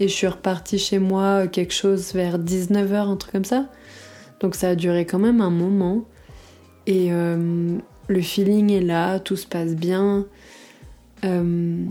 et 0.01 0.07
je 0.07 0.13
suis 0.13 0.27
repartie 0.27 0.79
chez 0.79 0.97
moi 0.97 1.45
quelque 1.45 1.73
chose 1.73 2.13
vers 2.15 2.39
19h, 2.39 2.95
un 2.95 3.15
truc 3.17 3.33
comme 3.33 3.45
ça. 3.45 3.67
Donc 4.39 4.55
ça 4.55 4.69
a 4.69 4.75
duré 4.75 5.05
quand 5.05 5.19
même 5.19 5.41
un 5.41 5.51
moment. 5.51 6.05
Et 6.87 7.09
euh, 7.11 7.77
le 8.07 8.21
feeling 8.21 8.71
est 8.71 8.81
là, 8.81 9.19
tout 9.19 9.35
se 9.35 9.45
passe 9.45 9.75
bien. 9.75 10.25
Euh, 11.23 11.85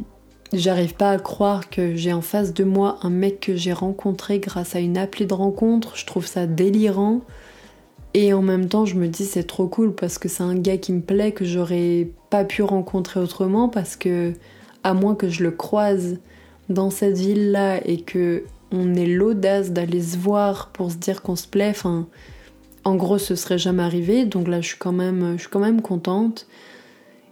j'arrive 0.53 0.94
pas 0.94 1.12
à 1.12 1.18
croire 1.18 1.70
que 1.70 1.94
j'ai 1.94 2.12
en 2.12 2.20
face 2.20 2.53
de 2.53 2.64
moi 2.64 2.99
un 3.03 3.11
mec 3.11 3.38
que 3.38 3.55
j'ai 3.55 3.73
rencontré 3.73 4.40
grâce 4.40 4.75
à 4.75 4.81
une 4.81 4.99
appli 4.99 5.27
de 5.27 5.35
rencontre. 5.35 5.96
Je 5.96 6.05
trouve 6.05 6.27
ça 6.27 6.49
délirant. 6.49 7.20
Et 8.12 8.33
en 8.33 8.42
même 8.42 8.68
temps, 8.68 8.87
je 8.87 8.96
me 8.96 9.07
dis 9.07 9.25
c'est 9.25 9.46
trop 9.46 9.68
cool 9.68 9.94
parce 9.94 10.18
que 10.18 10.29
c'est 10.29 10.42
un 10.42 10.57
gars 10.57 10.79
qui 10.79 10.92
me 10.92 11.01
plaît 11.01 11.31
que 11.31 11.44
j'aurais 11.44 12.09
pas 12.29 12.44
pu 12.44 12.64
rencontrer 12.64 13.20
autrement 13.20 13.68
parce 13.68 13.94
que 13.94 14.33
à 14.83 14.94
moins 14.94 15.14
que 15.14 15.29
je 15.29 15.44
le 15.44 15.53
croise 15.53 16.18
dans 16.71 16.89
cette 16.91 17.19
ville-là 17.19 17.87
et 17.87 18.01
que 18.01 18.45
on 18.73 18.95
ait 18.95 19.07
l'audace 19.07 19.73
d'aller 19.73 20.01
se 20.01 20.17
voir 20.17 20.71
pour 20.73 20.91
se 20.91 20.97
dire 20.97 21.23
qu'on 21.23 21.37
se 21.37 21.49
plaît, 21.49 21.71
enfin 21.71 22.07
en 22.85 22.97
gros, 22.97 23.19
ce 23.19 23.35
serait 23.35 23.59
jamais 23.59 23.83
arrivé, 23.83 24.25
donc 24.25 24.49
là, 24.49 24.61
je 24.61 24.69
suis 24.69 24.79
quand 24.79 24.93
même, 24.93 25.35
je 25.37 25.43
suis 25.43 25.51
quand 25.51 25.61
même 25.61 25.83
contente. 25.83 26.47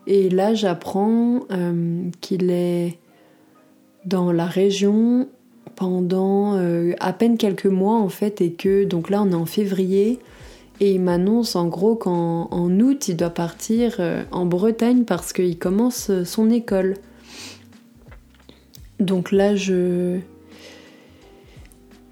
Et 0.07 0.29
là, 0.29 0.55
j'apprends 0.55 1.41
euh, 1.51 2.03
qu'il 2.21 2.51
est 2.51 2.99
dans 4.05 4.33
la 4.33 4.47
région 4.47 5.29
pendant 5.75 6.55
euh, 6.57 6.93
à 7.01 7.13
peine 7.13 7.39
quelques 7.39 7.67
mois 7.67 7.97
en 7.97 8.09
fait, 8.09 8.41
et 8.41 8.53
que 8.53 8.85
donc 8.85 9.11
là, 9.11 9.23
on 9.23 9.31
est 9.31 9.35
en 9.35 9.47
février. 9.47 10.19
Et 10.81 10.93
il 10.93 11.01
m'annonce 11.01 11.57
en 11.57 11.67
gros 11.67 11.97
qu'en 11.97 12.81
août, 12.81 13.09
il 13.09 13.17
doit 13.17 13.31
partir 13.31 13.97
euh, 13.99 14.23
en 14.31 14.47
Bretagne 14.47 15.05
parce 15.05 15.33
qu'il 15.33 15.59
commence 15.59 16.11
son 16.25 16.51
école. 16.51 16.95
Donc 19.01 19.31
là, 19.31 19.55
je, 19.55 20.19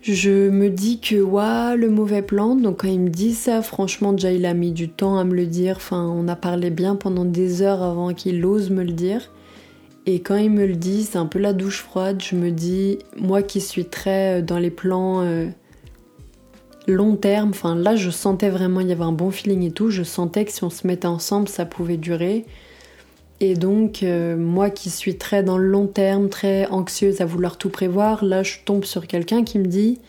je 0.03 0.51
me 0.51 0.70
dis 0.70 1.01
que 1.01 1.16
waouh, 1.20 1.77
le 1.77 1.90
mauvais 1.90 2.22
plan. 2.22 2.55
Donc 2.55 2.83
quand 2.83 2.88
il 2.88 3.01
me 3.01 3.11
dit 3.11 3.35
ça, 3.35 3.61
franchement, 3.62 4.12
déjà 4.12 4.33
il 4.33 4.46
a 4.46 4.55
mis 4.55 4.72
du 4.72 4.88
temps 4.88 5.18
à 5.18 5.25
me 5.25 5.35
le 5.35 5.46
dire. 5.46 5.77
Enfin, 5.77 6.05
on 6.05 6.29
a 6.29 6.37
parlé 6.37 6.70
bien 6.70 6.94
pendant 6.94 7.25
des 7.25 7.62
heures 7.62 7.83
avant 7.83 8.14
qu'il 8.14 8.44
ose 8.44 8.70
me 8.70 8.85
le 8.85 8.92
dire. 8.92 9.31
Et 10.09 10.20
quand 10.20 10.37
il 10.37 10.51
me 10.51 10.64
le 10.66 10.77
dit, 10.77 11.03
c'est 11.03 11.18
un 11.18 11.27
peu 11.27 11.40
la 11.40 11.53
douche 11.53 11.83
froide. 11.83 12.22
Je 12.22 12.37
me 12.37 12.53
dis, 12.53 13.01
moi 13.16 13.42
qui 13.42 13.61
suis 13.61 13.87
très 13.87 14.38
euh, 14.38 14.42
dans 14.42 14.59
les 14.59 14.70
plans 14.70 15.22
euh, 15.22 15.49
long 16.87 17.16
terme, 17.16 17.51
enfin 17.51 17.75
là 17.75 17.96
je 17.96 18.11
sentais 18.11 18.49
vraiment, 18.49 18.79
il 18.79 18.88
y 18.88 18.92
avait 18.92 19.03
un 19.03 19.11
bon 19.11 19.33
feeling 19.33 19.64
et 19.64 19.72
tout. 19.72 19.90
Je 19.90 20.05
sentais 20.05 20.44
que 20.44 20.53
si 20.53 20.62
on 20.62 20.70
se 20.70 20.87
mettait 20.87 21.09
ensemble, 21.09 21.49
ça 21.49 21.66
pouvait 21.66 21.96
durer. 21.96 22.46
Et 23.40 23.55
donc, 23.55 24.03
euh, 24.03 24.37
moi 24.37 24.70
qui 24.70 24.88
suis 24.88 25.18
très 25.18 25.42
dans 25.42 25.59
le 25.59 25.66
long 25.66 25.87
terme, 25.87 26.29
très 26.29 26.66
anxieuse 26.68 27.20
à 27.20 27.27
vouloir 27.27 27.59
tout 27.59 27.68
prévoir, 27.68 28.25
là 28.25 28.42
je 28.42 28.59
tombe 28.64 28.85
sur 28.85 29.07
quelqu'un 29.07 29.44
qui 29.44 29.59
me 29.59 29.66
dit 29.66 30.01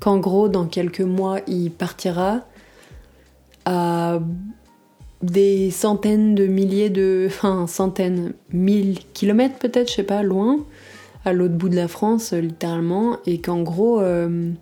qu'en 0.00 0.18
gros, 0.18 0.48
dans 0.48 0.64
quelques 0.64 1.02
mois, 1.02 1.40
il 1.46 1.70
partira 1.70 2.40
à 3.66 4.20
des 5.22 5.70
centaines 5.70 6.34
de 6.34 6.46
milliers 6.46 6.90
de. 6.90 7.26
Enfin, 7.28 7.66
centaines, 7.66 8.32
mille 8.50 8.98
kilomètres 9.12 9.58
peut-être, 9.58 9.90
je 9.90 9.96
sais 9.96 10.02
pas, 10.02 10.22
loin, 10.22 10.64
à 11.24 11.32
l'autre 11.32 11.54
bout 11.54 11.68
de 11.68 11.76
la 11.76 11.88
France, 11.88 12.32
littéralement, 12.32 13.18
et 13.26 13.40
qu'en 13.40 13.62
gros. 13.62 14.00
Euh, 14.00 14.52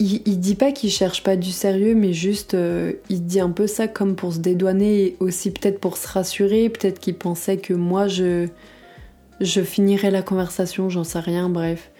il, 0.00 0.38
dit 0.38 0.54
pas 0.54 0.70
qu'il 0.70 0.90
cherche 0.90 1.24
pas 1.24 1.36
du 1.36 1.50
sérieux, 1.50 1.94
mais 1.94 2.12
juste 2.12 2.54
euh, 2.54 2.92
il 3.08 3.24
dit 3.24 3.40
un 3.40 3.50
peu 3.50 3.66
ça 3.66 3.88
comme 3.88 4.14
pour 4.14 4.32
se 4.32 4.38
dédouaner 4.38 5.02
et 5.02 5.16
aussi 5.18 5.50
peut-être 5.50 5.80
pour 5.80 5.96
se 5.96 6.06
rassurer. 6.06 6.68
Peut-être 6.68 7.00
qu'il 7.00 7.16
pensait 7.16 7.56
que 7.56 7.74
moi 7.74 8.06
je, 8.06 8.46
je 9.40 9.60
finirais 9.60 10.12
la 10.12 10.22
conversation, 10.22 10.88
j'en 10.88 11.04
sais 11.04 11.18
rien, 11.18 11.48
bref. 11.48 11.90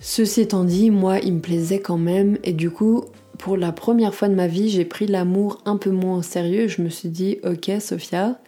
Ceci 0.00 0.42
étant 0.42 0.64
dit, 0.64 0.90
moi 0.90 1.18
il 1.18 1.34
me 1.34 1.40
plaisait 1.40 1.80
quand 1.80 1.98
même 1.98 2.36
et 2.44 2.52
du 2.52 2.70
coup, 2.70 3.04
pour 3.38 3.56
la 3.56 3.72
première 3.72 4.14
fois 4.14 4.28
de 4.28 4.34
ma 4.34 4.48
vie, 4.48 4.68
j'ai 4.68 4.84
pris 4.84 5.06
l'amour 5.06 5.62
un 5.64 5.78
peu 5.78 5.90
moins 5.90 6.18
au 6.18 6.22
sérieux. 6.22 6.68
Je 6.68 6.82
me 6.82 6.90
suis 6.90 7.08
dit, 7.08 7.38
ok 7.42 7.70
Sophia, 7.80 8.38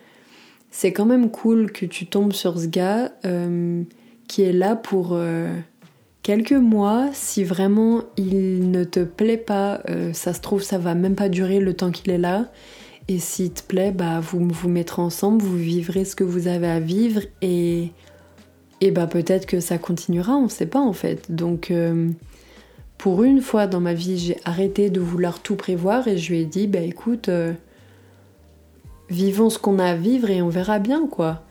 c'est 0.71 0.93
quand 0.93 1.07
même 1.07 1.31
cool 1.31 1.73
que 1.73 1.87
tu 1.87 2.07
tombes 2.07 2.33
sur 2.35 2.61
ce 2.61 2.67
gars 2.67 3.13
euh, 3.25 3.83
qui 4.29 4.43
est 4.43 4.53
là 4.53 4.77
pour. 4.77 5.11
Euh, 5.13 5.49
quelques 6.25 6.53
mois, 6.53 7.11
si 7.13 7.45
vraiment 7.45 8.03
il 8.17 8.73
ne 8.73 8.83
te 8.83 9.05
plaît 9.05 9.37
pas, 9.37 9.83
euh, 9.89 10.13
ça 10.13 10.33
se 10.33 10.41
trouve 10.41 10.63
ça 10.63 10.79
va 10.79 10.97
même 10.97 11.15
pas 11.15 11.29
durer 11.29 11.61
le 11.61 11.75
temps 11.75 11.93
qu'il 11.93 12.11
est 12.11 12.19
là. 12.19 12.47
Et 13.07 13.19
s'il 13.19 13.53
te 13.53 13.63
plaît, 13.63 13.93
bah 13.93 14.19
vous 14.19 14.49
vous 14.49 14.69
mettrez 14.69 15.03
ensemble, 15.03 15.43
vous 15.43 15.57
vivrez 15.57 16.05
ce 16.07 16.17
que 16.17 16.25
vous 16.25 16.49
avez 16.49 16.67
à 16.67 16.81
vivre 16.81 17.21
et 17.43 17.93
et 18.81 18.91
bah 18.91 19.07
peut-être 19.07 19.47
que 19.47 19.61
ça 19.61 19.79
continuera, 19.79 20.35
on 20.37 20.49
sait 20.49 20.67
pas 20.67 20.81
en 20.81 20.95
fait. 20.95 21.31
Donc 21.31 21.71
euh, 21.71 22.11
pour 22.97 23.23
une 23.23 23.43
fois 23.43 23.67
dans 23.67 23.81
ma 23.81 23.95
vie, 23.95 24.19
j'ai 24.19 24.39
arrêté 24.47 24.89
de 24.89 25.01
vouloir 25.01 25.41
tout 25.41 25.57
prévoir 25.57 26.09
et 26.09 26.17
je 26.17 26.33
lui 26.33 26.41
ai 26.41 26.47
dit 26.47 26.67
bah 26.67 26.81
écoute, 26.81 27.29
euh, 27.29 27.53
vivons 29.11 29.51
ce 29.51 29.59
qu'on 29.59 29.79
a 29.79 29.85
à 29.85 29.95
vivre 29.95 30.31
et 30.31 30.41
on 30.41 30.49
verra 30.49 30.79
bien 30.79 31.07
quoi. 31.07 31.43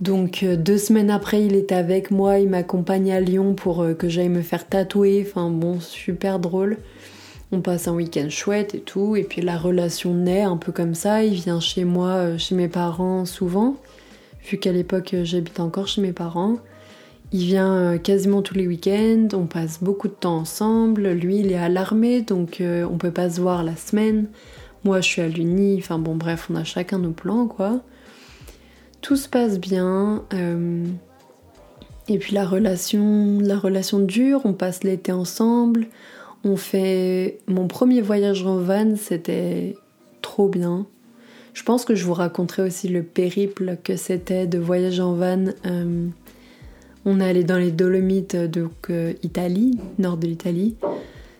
Donc 0.00 0.42
euh, 0.42 0.56
deux 0.56 0.78
semaines 0.78 1.10
après, 1.10 1.44
il 1.44 1.54
était 1.54 1.74
avec 1.74 2.10
moi, 2.10 2.38
il 2.38 2.48
m'accompagne 2.48 3.12
à 3.12 3.20
Lyon 3.20 3.54
pour 3.54 3.82
euh, 3.82 3.94
que 3.94 4.08
j'aille 4.08 4.28
me 4.28 4.42
faire 4.42 4.68
tatouer. 4.68 5.24
Enfin 5.26 5.50
bon, 5.50 5.80
super 5.80 6.38
drôle. 6.38 6.76
On 7.52 7.60
passe 7.60 7.88
un 7.88 7.94
week-end 7.94 8.28
chouette 8.28 8.74
et 8.74 8.80
tout. 8.80 9.16
Et 9.16 9.22
puis 9.22 9.40
la 9.40 9.56
relation 9.56 10.12
naît 10.12 10.42
un 10.42 10.58
peu 10.58 10.72
comme 10.72 10.94
ça. 10.94 11.24
Il 11.24 11.34
vient 11.34 11.60
chez 11.60 11.84
moi, 11.84 12.08
euh, 12.08 12.38
chez 12.38 12.54
mes 12.54 12.68
parents 12.68 13.24
souvent, 13.24 13.76
vu 14.44 14.58
qu'à 14.58 14.72
l'époque 14.72 15.14
j'habite 15.22 15.60
encore 15.60 15.88
chez 15.88 16.02
mes 16.02 16.12
parents. 16.12 16.56
Il 17.32 17.44
vient 17.46 17.98
quasiment 17.98 18.40
tous 18.40 18.54
les 18.54 18.68
week-ends, 18.68 19.28
on 19.32 19.46
passe 19.46 19.82
beaucoup 19.82 20.06
de 20.06 20.12
temps 20.12 20.36
ensemble. 20.36 21.08
Lui, 21.08 21.38
il 21.40 21.50
est 21.50 21.56
à 21.56 21.68
l'armée, 21.68 22.22
donc 22.22 22.62
on 22.62 22.98
peut 22.98 23.10
pas 23.10 23.28
se 23.28 23.40
voir 23.40 23.64
la 23.64 23.74
semaine. 23.74 24.28
Moi, 24.84 25.00
je 25.00 25.08
suis 25.08 25.22
à 25.22 25.26
l'Uni. 25.26 25.76
Enfin 25.78 25.98
bon, 25.98 26.14
bref, 26.14 26.46
on 26.52 26.54
a 26.54 26.62
chacun 26.62 27.00
nos 27.00 27.10
plans, 27.10 27.48
quoi 27.48 27.82
tout 29.06 29.14
se 29.14 29.28
passe 29.28 29.60
bien. 29.60 30.24
Euh, 30.34 30.84
et 32.08 32.18
puis 32.18 32.34
la 32.34 32.44
relation, 32.44 33.38
la 33.38 33.56
relation 33.56 34.00
dure, 34.00 34.40
on 34.42 34.52
passe 34.52 34.82
l'été 34.82 35.12
ensemble. 35.12 35.86
On 36.42 36.56
fait 36.56 37.38
mon 37.46 37.68
premier 37.68 38.00
voyage 38.00 38.44
en 38.44 38.56
van, 38.56 38.96
c'était 38.96 39.76
trop 40.22 40.48
bien. 40.48 40.88
Je 41.54 41.62
pense 41.62 41.84
que 41.84 41.94
je 41.94 42.04
vous 42.04 42.14
raconterai 42.14 42.62
aussi 42.62 42.88
le 42.88 43.04
périple 43.04 43.76
que 43.84 43.94
c'était 43.94 44.48
de 44.48 44.58
voyager 44.58 45.02
en 45.02 45.14
van. 45.14 45.44
Euh, 45.66 46.08
on 47.04 47.20
est 47.20 47.28
allé 47.28 47.44
dans 47.44 47.58
les 47.58 47.70
Dolomites, 47.70 48.34
donc 48.34 48.90
euh, 48.90 49.12
Italie, 49.22 49.78
nord 50.00 50.16
de 50.16 50.26
l'Italie. 50.26 50.74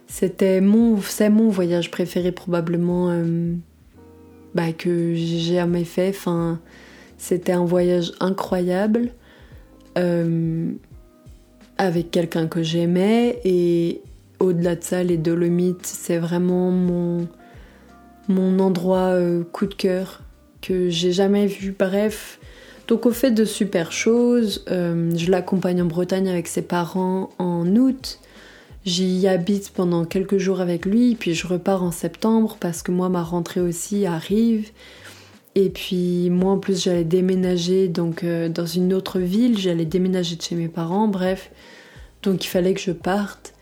C'était 0.07 0.61
mon, 0.61 1.01
c'est 1.01 1.31
mon 1.31 1.49
voyage 1.49 1.91
préféré 1.91 2.31
probablement 2.31 3.13
bah, 4.55 4.73
que 4.73 5.15
j'ai 5.17 5.41
jamais 5.41 5.83
fait. 5.83 6.11
Enfin, 6.11 6.61
c'était 7.19 7.53
un 7.53 7.65
voyage 7.65 8.13
incroyable 8.21 9.11
euh, 9.99 10.71
avec 11.79 12.11
quelqu'un 12.11 12.47
que 12.47 12.63
j'aimais 12.63 13.41
et 13.45 14.03
au-delà 14.41 14.77
de 14.77 14.85
ça, 14.85 15.03
les 15.03 15.17
Dolomites, 15.17 15.87
c'est 15.87 16.19
vraiment 16.19 16.71
mon, 16.71 17.27
mon 18.29 18.59
endroit 18.59 19.15
euh, 19.15 19.45
coup 19.45 19.67
de 19.67 19.75
cœur 19.75 20.23
que 20.63 20.89
j'ai 20.91 21.13
jamais 21.13 21.47
vu. 21.47 21.75
Bref, 21.79 22.39
donc 22.89 23.07
au 23.07 23.11
fait 23.11 23.31
de 23.31 23.45
super 23.45 23.93
choses, 23.93 24.65
euh, 24.71 25.11
je 25.17 25.31
l'accompagne 25.31 25.83
en 25.83 25.87
Bretagne 25.87 26.29
avec 26.29 26.49
ses 26.49 26.63
parents 26.63 27.31
en 27.39 27.67
août. 27.77 28.21
J'y 28.85 29.27
habite 29.27 29.71
pendant 29.71 30.05
quelques 30.05 30.39
jours 30.39 30.61
avec 30.61 30.87
lui, 30.87 31.17
puis 31.17 31.35
je 31.35 31.47
repars 31.47 31.83
en 31.83 31.91
septembre 31.91 32.57
parce 32.61 32.83
que 32.83 32.93
moi 32.93 33.09
ma 33.09 33.23
rentrée 33.23 33.61
aussi 33.61 34.07
arrive. 34.07 34.71
Et 35.57 35.71
puis 35.71 36.29
moi 36.29 36.53
en 36.53 36.59
plus 36.59 36.85
j'allais 36.85 37.03
déménager 37.03 37.89
donc 37.89 38.23
euh, 38.25 38.51
dans 38.51 38.67
une 38.67 38.93
autre 38.93 39.19
ville, 39.19 39.59
j'allais 39.59 39.87
déménager 39.87 40.37
de 40.37 40.43
chez 40.43 40.55
mes 40.55 40.69
parents, 40.69 41.09
bref. 41.09 41.51
Donc 42.23 42.45
il 42.45 42.49
fallait 42.49 42.75
que 42.75 42.81
je 42.81 42.93
parte. 42.93 43.55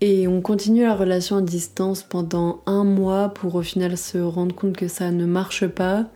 Et 0.00 0.26
on 0.26 0.40
continue 0.40 0.82
la 0.82 0.94
relation 0.94 1.36
à 1.36 1.42
distance 1.42 2.02
pendant 2.02 2.62
un 2.64 2.84
mois 2.84 3.28
pour 3.28 3.54
au 3.54 3.62
final 3.62 3.98
se 3.98 4.16
rendre 4.16 4.54
compte 4.54 4.76
que 4.76 4.88
ça 4.88 5.10
ne 5.10 5.26
marche 5.26 5.66
pas. 5.66 6.06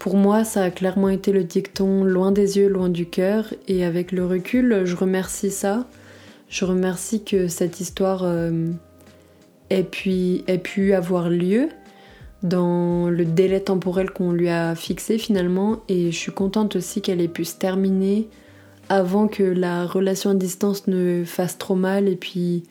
Pour 0.00 0.16
moi, 0.16 0.44
ça 0.44 0.64
a 0.64 0.70
clairement 0.70 1.08
été 1.08 1.32
le 1.32 1.44
dicton 1.44 2.04
loin 2.04 2.32
des 2.32 2.58
yeux, 2.58 2.68
loin 2.68 2.88
du 2.88 3.06
cœur. 3.06 3.52
Et 3.66 3.84
avec 3.84 4.12
le 4.12 4.26
recul, 4.26 4.82
je 4.84 4.94
remercie 4.94 5.50
ça. 5.50 5.86
Je 6.48 6.64
remercie 6.64 7.24
que 7.24 7.48
cette 7.48 7.80
histoire 7.80 8.22
euh, 8.24 8.70
ait 9.70 9.82
pu 9.82 10.92
avoir 10.92 11.28
lieu 11.28 11.68
dans 12.42 13.08
le 13.08 13.24
délai 13.24 13.60
temporel 13.60 14.10
qu'on 14.10 14.32
lui 14.32 14.48
a 14.48 14.74
fixé 14.74 15.18
finalement. 15.18 15.80
Et 15.88 16.10
je 16.10 16.16
suis 16.16 16.32
contente 16.32 16.76
aussi 16.76 17.02
qu'elle 17.02 17.20
ait 17.20 17.28
pu 17.28 17.44
se 17.44 17.56
terminer 17.56 18.28
avant 18.88 19.28
que 19.28 19.42
la 19.42 19.86
relation 19.86 20.30
à 20.30 20.34
distance 20.34 20.86
ne 20.86 21.24
fasse 21.24 21.58
trop 21.58 21.74
mal. 21.74 22.08
Et 22.08 22.16
puis 22.16 22.62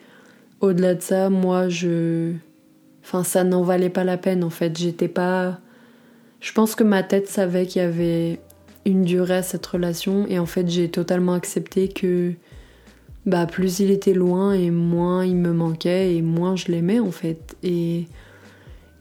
au-delà 0.61 0.95
de 0.95 1.01
ça 1.01 1.29
moi 1.29 1.69
je 1.69 2.33
enfin 3.03 3.23
ça 3.23 3.43
n'en 3.43 3.61
valait 3.61 3.89
pas 3.89 4.03
la 4.03 4.17
peine 4.17 4.43
en 4.43 4.49
fait. 4.49 4.77
J'étais 4.77 5.09
pas 5.09 5.59
je 6.39 6.51
pense 6.53 6.75
que 6.75 6.83
ma 6.83 7.03
tête 7.03 7.27
savait 7.27 7.65
qu'il 7.65 7.81
y 7.81 7.85
avait 7.85 8.39
une 8.85 9.03
durée 9.03 9.37
à 9.37 9.43
cette 9.43 9.65
relation. 9.65 10.25
Et 10.27 10.39
en 10.39 10.45
fait 10.45 10.69
j'ai 10.69 10.89
totalement 10.89 11.33
accepté 11.33 11.89
que 11.89 12.33
bah 13.25 13.45
plus 13.45 13.81
il 13.81 13.91
était 13.91 14.13
loin 14.13 14.53
et 14.53 14.71
moins 14.71 15.25
il 15.25 15.35
me 15.35 15.51
manquait 15.51 16.15
et 16.15 16.21
moins 16.21 16.55
je 16.55 16.71
l'aimais 16.71 17.01
en 17.01 17.11
fait. 17.11 17.57
Et, 17.63 18.07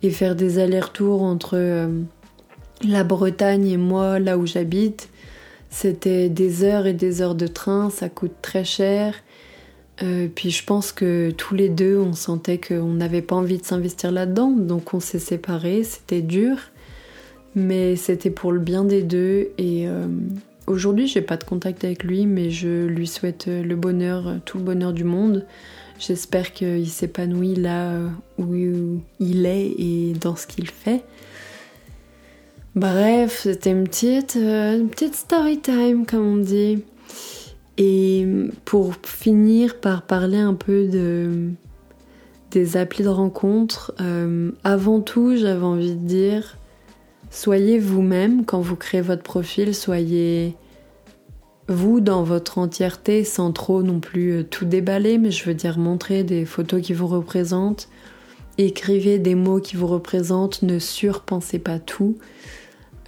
et 0.02 0.11
faire 0.11 0.37
des 0.37 0.59
allers-retours 0.59 1.22
entre 1.22 1.56
euh, 1.56 1.88
la 2.87 3.04
Bretagne 3.04 3.66
et 3.66 3.76
moi, 3.76 4.18
là 4.18 4.38
où 4.38 4.46
j'habite, 4.46 5.09
c'était 5.70 6.28
des 6.28 6.64
heures 6.64 6.87
et 6.87 6.92
des 6.92 7.22
heures 7.22 7.35
de 7.35 7.46
train, 7.46 7.90
ça 7.90 8.09
coûte 8.09 8.35
très 8.42 8.64
cher. 8.64 9.14
Euh, 10.02 10.28
puis 10.35 10.50
je 10.50 10.64
pense 10.64 10.92
que 10.92 11.30
tous 11.30 11.54
les 11.54 11.70
deux, 11.70 11.98
on 11.98 12.12
sentait 12.12 12.59
qu'on 12.59 12.92
n'avait 12.92 13.22
pas 13.22 13.37
envie 13.37 13.59
de 13.59 13.64
s'investir 13.64 14.12
là-dedans, 14.12 14.50
donc 14.50 14.92
on 14.92 15.00
s'est 15.00 15.18
séparés, 15.18 15.85
c'était 15.85 16.20
dur, 16.20 16.59
mais 17.54 17.96
c'était 17.96 18.30
pour 18.30 18.52
le 18.52 18.61
bien 18.61 18.85
des 18.85 19.02
deux. 19.02 19.48
Et 19.56 19.88
euh, 19.88 20.06
aujourd'hui, 20.66 21.06
j'ai 21.06 21.22
pas 21.22 21.38
de 21.38 21.44
contact 21.44 21.85
avec 21.85 22.04
lui, 22.04 22.26
mais 22.26 22.50
je 22.50 22.87
lui 22.87 23.06
souhaite 23.06 23.46
le 23.46 23.74
bonheur, 23.74 24.37
tout 24.44 24.59
le 24.59 24.64
bonheur 24.64 24.92
du 24.92 25.04
monde. 25.04 25.46
J'espère 25.98 26.52
qu'il 26.52 26.88
s'épanouit 26.88 27.54
là 27.54 27.98
où 28.38 28.54
il 29.18 29.46
est 29.46 29.74
et 29.78 30.12
dans 30.20 30.37
ce 30.37 30.46
qu'il 30.46 30.68
fait. 30.68 31.02
Bref, 32.74 33.40
c'était 33.44 33.70
une 33.70 33.85
petite, 33.85 34.37
euh, 34.37 34.78
une 34.78 34.90
petite 34.90 35.14
story 35.14 35.59
time, 35.59 36.04
comme 36.04 36.35
on 36.35 36.37
dit. 36.37 36.85
Et 37.78 38.26
pour 38.66 38.94
finir 39.02 39.80
par 39.80 40.02
parler 40.02 40.37
un 40.37 40.52
peu 40.52 40.87
de, 40.87 41.48
des 42.50 42.76
applis 42.76 43.04
de 43.04 43.09
rencontre, 43.09 43.94
euh, 44.00 44.50
avant 44.62 45.00
tout, 45.00 45.37
j'avais 45.37 45.64
envie 45.64 45.94
de 45.94 46.06
dire, 46.06 46.59
soyez 47.30 47.78
vous-même 47.78 48.44
quand 48.44 48.61
vous 48.61 48.76
créez 48.76 49.00
votre 49.00 49.22
profil, 49.22 49.74
soyez 49.74 50.54
vous 51.68 52.00
dans 52.00 52.22
votre 52.22 52.59
entièreté 52.59 53.24
sans 53.24 53.52
trop 53.52 53.83
non 53.83 54.00
plus 54.00 54.33
euh, 54.33 54.44
tout 54.44 54.64
déballer, 54.64 55.18
mais 55.18 55.31
je 55.31 55.44
veux 55.44 55.55
dire 55.55 55.79
montrer 55.79 56.22
des 56.22 56.44
photos 56.44 56.81
qui 56.81 56.92
vous 56.92 57.09
représentent, 57.09 57.88
écrivez 58.59 59.18
des 59.18 59.35
mots 59.35 59.61
qui 59.61 59.76
vous 59.76 59.87
représentent, 59.87 60.62
ne 60.62 60.79
surpensez 60.79 61.59
pas 61.59 61.79
tout. 61.79 62.16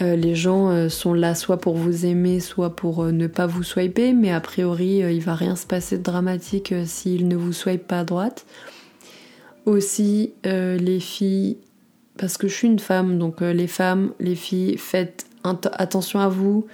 Euh, 0.00 0.16
les 0.16 0.34
gens 0.34 0.70
euh, 0.70 0.88
sont 0.88 1.14
là 1.14 1.34
soit 1.34 1.58
pour 1.58 1.76
vous 1.76 2.04
aimer, 2.06 2.40
soit 2.40 2.74
pour 2.74 3.04
ne 3.04 3.26
pas 3.26 3.46
vous 3.46 3.62
swiper, 3.62 4.12
mais 4.12 4.32
a 4.32 4.40
priori 4.40 4.98
il 4.98 5.20
va 5.20 5.34
rien 5.34 5.56
se 5.56 5.66
passer 5.66 5.98
de 5.98 6.02
dramatique 6.02 6.74
s'ils 6.84 7.28
ne 7.28 7.36
vous 7.36 7.52
swipent 7.52 7.86
pas 7.86 8.00
à 8.00 8.04
droite. 8.04 8.46
Aussi 9.66 10.32
les 10.44 10.98
filles, 10.98 11.58
parce 12.16 12.38
que 12.38 12.48
je 12.48 12.54
suis 12.54 12.68
une 12.68 12.78
femme, 12.78 13.18
donc 13.18 13.42
les 13.42 13.66
femmes, 13.66 14.12
les 14.18 14.34
filles, 14.34 14.78
faites 14.78 15.26
attention 15.44 16.20
à 16.20 16.28
vous. 16.28 16.66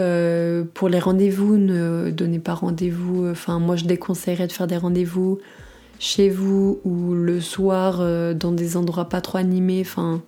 Euh, 0.00 0.64
pour 0.74 0.88
les 0.88 0.98
rendez-vous, 0.98 1.56
ne 1.58 2.10
donnez 2.10 2.38
pas 2.38 2.54
rendez-vous. 2.54 3.28
Enfin, 3.28 3.58
moi, 3.58 3.76
je 3.76 3.84
déconseillerais 3.84 4.46
de 4.46 4.52
faire 4.52 4.66
des 4.66 4.78
rendez-vous 4.78 5.38
chez 5.98 6.30
vous 6.30 6.80
ou 6.84 7.12
le 7.12 7.40
soir 7.40 7.98
euh, 8.00 8.32
dans 8.32 8.52
des 8.52 8.76
endroits 8.76 9.08
pas 9.08 9.20
trop 9.20 9.38
animés. 9.38 9.82
Enfin, 9.82 10.22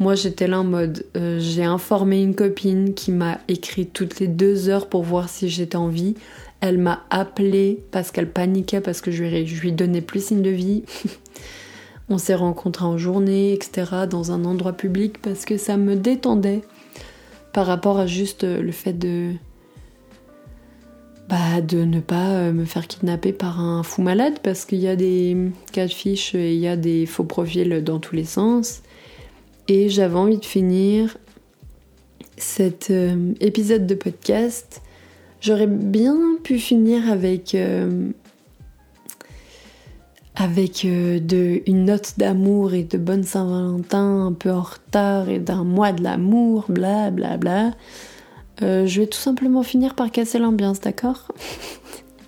moi, 0.00 0.16
j'étais 0.16 0.48
là 0.48 0.60
en 0.60 0.64
mode, 0.64 1.06
euh, 1.16 1.38
j'ai 1.40 1.64
informé 1.64 2.20
une 2.20 2.34
copine 2.34 2.94
qui 2.94 3.12
m'a 3.12 3.38
écrit 3.48 3.86
toutes 3.86 4.18
les 4.18 4.26
deux 4.26 4.68
heures 4.68 4.88
pour 4.88 5.04
voir 5.04 5.28
si 5.28 5.48
j'étais 5.48 5.76
en 5.76 5.88
vie. 5.88 6.16
Elle 6.60 6.78
m'a 6.78 7.04
appelé 7.10 7.84
parce 7.92 8.10
qu'elle 8.10 8.30
paniquait 8.30 8.80
parce 8.80 9.00
que 9.00 9.12
je 9.12 9.24
lui 9.24 9.72
donnais 9.72 10.00
plus 10.00 10.24
signe 10.24 10.42
de 10.42 10.50
vie. 10.50 10.82
On 12.08 12.18
s'est 12.18 12.34
rencontrés 12.34 12.84
en 12.84 12.98
journée, 12.98 13.52
etc., 13.52 14.06
dans 14.08 14.32
un 14.32 14.44
endroit 14.44 14.72
public 14.72 15.20
parce 15.22 15.44
que 15.44 15.56
ça 15.56 15.76
me 15.76 15.96
détendait 15.96 16.62
par 17.56 17.64
rapport 17.64 17.98
à 17.98 18.06
juste 18.06 18.44
euh, 18.44 18.60
le 18.60 18.70
fait 18.70 18.92
de 18.92 19.32
bah, 21.26 21.62
ne 21.72 22.00
pas 22.00 22.32
euh, 22.32 22.52
me 22.52 22.66
faire 22.66 22.86
kidnapper 22.86 23.32
par 23.32 23.60
un 23.62 23.82
fou 23.82 24.02
malade 24.02 24.40
parce 24.42 24.66
qu'il 24.66 24.78
y 24.78 24.88
a 24.88 24.94
des 24.94 25.34
fiches 25.88 26.34
et 26.34 26.52
il 26.52 26.60
y 26.60 26.68
a 26.68 26.76
des 26.76 27.06
faux 27.06 27.24
profils 27.24 27.82
dans 27.82 27.98
tous 27.98 28.14
les 28.14 28.26
sens. 28.26 28.82
Et 29.68 29.88
j'avais 29.88 30.16
envie 30.16 30.36
de 30.36 30.44
finir 30.44 31.16
cet 32.36 32.90
euh, 32.90 33.32
épisode 33.40 33.86
de 33.86 33.94
podcast. 33.94 34.82
J'aurais 35.40 35.66
bien 35.66 36.18
pu 36.44 36.58
finir 36.58 37.10
avec 37.10 37.56
avec 40.36 40.84
euh, 40.84 41.18
de, 41.18 41.62
une 41.66 41.86
note 41.86 42.14
d'amour 42.18 42.74
et 42.74 42.84
de 42.84 42.98
bonne 42.98 43.24
Saint-Valentin 43.24 44.26
un 44.26 44.32
peu 44.32 44.50
en 44.50 44.60
retard 44.60 45.30
et 45.30 45.38
d'un 45.38 45.64
mois 45.64 45.92
de 45.92 46.02
l'amour, 46.02 46.66
bla. 46.68 47.10
Euh, 48.62 48.86
je 48.86 49.00
vais 49.00 49.06
tout 49.06 49.18
simplement 49.18 49.62
finir 49.62 49.94
par 49.94 50.10
casser 50.10 50.38
l'ambiance, 50.38 50.80
d'accord? 50.80 51.32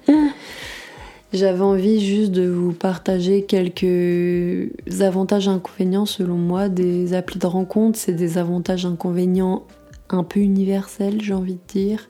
J'avais 1.34 1.60
envie 1.60 2.00
juste 2.00 2.32
de 2.32 2.48
vous 2.48 2.72
partager 2.72 3.42
quelques 3.42 4.70
avantages 5.02 5.46
et 5.46 5.50
inconvénients 5.50 6.06
selon 6.06 6.36
moi 6.36 6.70
des 6.70 7.12
applis 7.12 7.38
de 7.38 7.46
rencontre. 7.46 7.98
C'est 7.98 8.14
des 8.14 8.38
avantages 8.38 8.86
et 8.86 8.88
inconvénients 8.88 9.64
un 10.08 10.24
peu 10.24 10.40
universels, 10.40 11.20
j'ai 11.20 11.34
envie 11.34 11.54
de 11.56 11.66
dire. 11.68 12.08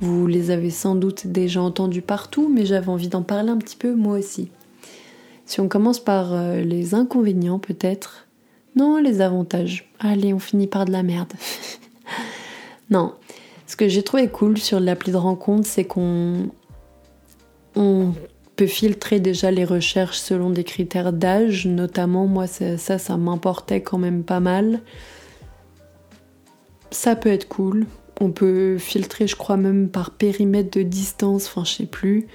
Vous 0.00 0.26
les 0.26 0.50
avez 0.50 0.70
sans 0.70 0.94
doute 0.94 1.26
déjà 1.26 1.60
entendus 1.60 2.00
partout, 2.00 2.50
mais 2.50 2.64
j'avais 2.64 2.88
envie 2.88 3.08
d'en 3.08 3.20
parler 3.20 3.50
un 3.50 3.58
petit 3.58 3.76
peu 3.76 3.94
moi 3.94 4.18
aussi. 4.18 4.48
Si 5.50 5.60
on 5.60 5.66
commence 5.66 5.98
par 5.98 6.32
euh, 6.32 6.60
les 6.60 6.94
inconvénients 6.94 7.58
peut-être. 7.58 8.28
Non, 8.76 8.98
les 8.98 9.20
avantages. 9.20 9.92
Allez, 9.98 10.32
on 10.32 10.38
finit 10.38 10.68
par 10.68 10.84
de 10.84 10.92
la 10.92 11.02
merde. 11.02 11.32
non. 12.90 13.14
Ce 13.66 13.74
que 13.74 13.88
j'ai 13.88 14.04
trouvé 14.04 14.28
cool 14.28 14.58
sur 14.58 14.78
l'appli 14.78 15.10
de 15.10 15.16
rencontre, 15.16 15.66
c'est 15.66 15.82
qu'on 15.82 16.50
on 17.74 18.12
peut 18.54 18.68
filtrer 18.68 19.18
déjà 19.18 19.50
les 19.50 19.64
recherches 19.64 20.18
selon 20.18 20.50
des 20.50 20.62
critères 20.62 21.12
d'âge, 21.12 21.66
notamment 21.66 22.28
moi 22.28 22.46
ça, 22.46 22.78
ça 22.78 23.16
m'importait 23.16 23.82
quand 23.82 23.98
même 23.98 24.22
pas 24.22 24.38
mal. 24.38 24.80
Ça 26.92 27.16
peut 27.16 27.28
être 27.28 27.48
cool. 27.48 27.88
On 28.20 28.30
peut 28.30 28.78
filtrer, 28.78 29.26
je 29.26 29.34
crois 29.34 29.56
même 29.56 29.88
par 29.88 30.12
périmètre 30.12 30.78
de 30.78 30.84
distance, 30.84 31.46
enfin 31.48 31.64
je 31.64 31.72
sais 31.72 31.86
plus. 31.86 32.28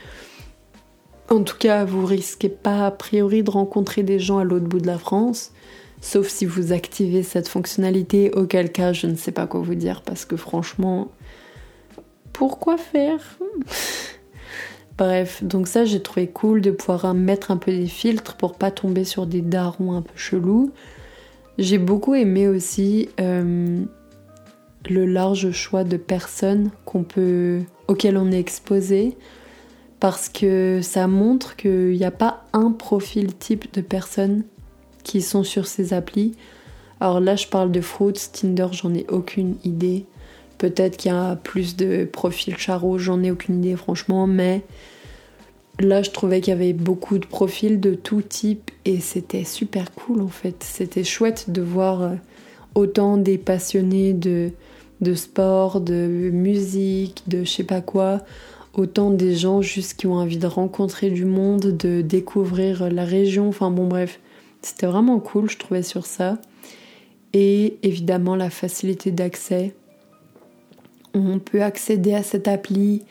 En 1.29 1.41
tout 1.43 1.57
cas, 1.57 1.85
vous 1.85 2.05
risquez 2.05 2.49
pas 2.49 2.85
a 2.85 2.91
priori 2.91 3.43
de 3.43 3.49
rencontrer 3.49 4.03
des 4.03 4.19
gens 4.19 4.37
à 4.37 4.43
l'autre 4.43 4.65
bout 4.65 4.79
de 4.79 4.87
la 4.87 4.99
France, 4.99 5.51
sauf 5.99 6.27
si 6.27 6.45
vous 6.45 6.71
activez 6.71 7.23
cette 7.23 7.47
fonctionnalité, 7.47 8.31
auquel 8.31 8.71
cas 8.71 8.93
je 8.93 9.07
ne 9.07 9.15
sais 9.15 9.31
pas 9.31 9.47
quoi 9.47 9.61
vous 9.61 9.75
dire 9.75 10.01
parce 10.03 10.25
que 10.25 10.37
franchement, 10.37 11.09
pourquoi 12.31 12.77
faire? 12.77 13.37
Bref, 14.97 15.43
donc 15.43 15.67
ça 15.67 15.83
j'ai 15.83 16.01
trouvé 16.01 16.27
cool 16.27 16.61
de 16.61 16.71
pouvoir 16.71 17.13
mettre 17.13 17.51
un 17.51 17.57
peu 17.57 17.71
des 17.71 17.87
filtres 17.87 18.35
pour 18.35 18.53
pas 18.53 18.71
tomber 18.71 19.03
sur 19.03 19.25
des 19.25 19.41
darons 19.41 19.93
un 19.93 20.01
peu 20.01 20.15
chelous. 20.15 20.71
J'ai 21.57 21.79
beaucoup 21.79 22.13
aimé 22.13 22.47
aussi 22.47 23.09
euh, 23.19 23.83
le 24.89 25.05
large 25.05 25.51
choix 25.51 25.83
de 25.83 25.97
personnes 25.97 26.71
auxquelles 27.87 28.17
on 28.17 28.31
est 28.31 28.39
exposé 28.39 29.17
parce 30.05 30.29
que 30.29 30.81
ça 30.83 31.07
montre 31.07 31.55
qu'il 31.55 31.97
n'y 31.97 32.05
a 32.05 32.11
pas 32.11 32.43
un 32.53 32.69
profil 32.69 33.35
type 33.35 33.73
de 33.73 33.81
personnes 33.81 34.43
qui 35.01 35.19
sont 35.23 35.43
sur 35.43 35.65
ces 35.65 35.93
applis. 35.95 36.33
Alors 36.99 37.19
là, 37.19 37.35
je 37.35 37.47
parle 37.47 37.71
de 37.71 37.81
Fruits, 37.81 38.13
Tinder, 38.31 38.67
j'en 38.71 38.93
ai 38.93 39.07
aucune 39.09 39.55
idée. 39.63 40.05
Peut-être 40.59 40.97
qu'il 40.97 41.11
y 41.11 41.15
a 41.15 41.35
plus 41.37 41.75
de 41.75 42.05
profils 42.05 42.55
charo, 42.55 42.99
j'en 42.99 43.23
ai 43.23 43.31
aucune 43.31 43.65
idée 43.65 43.75
franchement, 43.75 44.27
mais 44.27 44.61
là, 45.79 46.03
je 46.03 46.11
trouvais 46.11 46.39
qu'il 46.39 46.51
y 46.51 46.55
avait 46.55 46.73
beaucoup 46.73 47.17
de 47.17 47.25
profils 47.25 47.79
de 47.79 47.95
tout 47.95 48.21
type 48.21 48.69
et 48.85 48.99
c'était 48.99 49.43
super 49.43 49.91
cool 49.91 50.21
en 50.21 50.27
fait. 50.27 50.63
C'était 50.63 51.03
chouette 51.03 51.49
de 51.49 51.63
voir 51.63 52.03
euh, 52.03 52.13
autant 52.75 53.17
des 53.17 53.39
passionnés 53.39 54.13
de, 54.13 54.51
de 55.01 55.15
sport, 55.15 55.81
de 55.81 56.29
musique, 56.31 57.23
de 57.25 57.43
je 57.43 57.49
sais 57.49 57.63
pas 57.63 57.81
quoi 57.81 58.21
autant 58.79 59.11
des 59.11 59.35
gens 59.35 59.61
juste 59.61 59.95
qui 59.95 60.07
ont 60.07 60.15
envie 60.15 60.37
de 60.37 60.47
rencontrer 60.47 61.09
du 61.09 61.25
monde, 61.25 61.77
de 61.77 62.01
découvrir 62.01 62.89
la 62.91 63.05
région, 63.05 63.49
enfin 63.49 63.71
bon 63.71 63.87
bref, 63.87 64.19
c'était 64.61 64.87
vraiment 64.87 65.19
cool 65.19 65.49
je 65.49 65.57
trouvais 65.57 65.83
sur 65.83 66.05
ça. 66.05 66.37
Et 67.33 67.77
évidemment 67.83 68.35
la 68.35 68.49
facilité 68.49 69.11
d'accès. 69.11 69.75
On 71.13 71.39
peut 71.39 71.63
accéder 71.63 72.13
à 72.13 72.23
cette 72.23 72.47
appli 72.47 73.03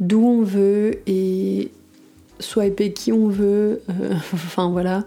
d'où 0.00 0.24
on 0.24 0.42
veut 0.42 1.00
et 1.06 1.70
swiper 2.38 2.92
qui 2.92 3.12
on 3.12 3.28
veut, 3.28 3.82
euh, 3.90 4.14
enfin 4.34 4.70
voilà. 4.70 5.04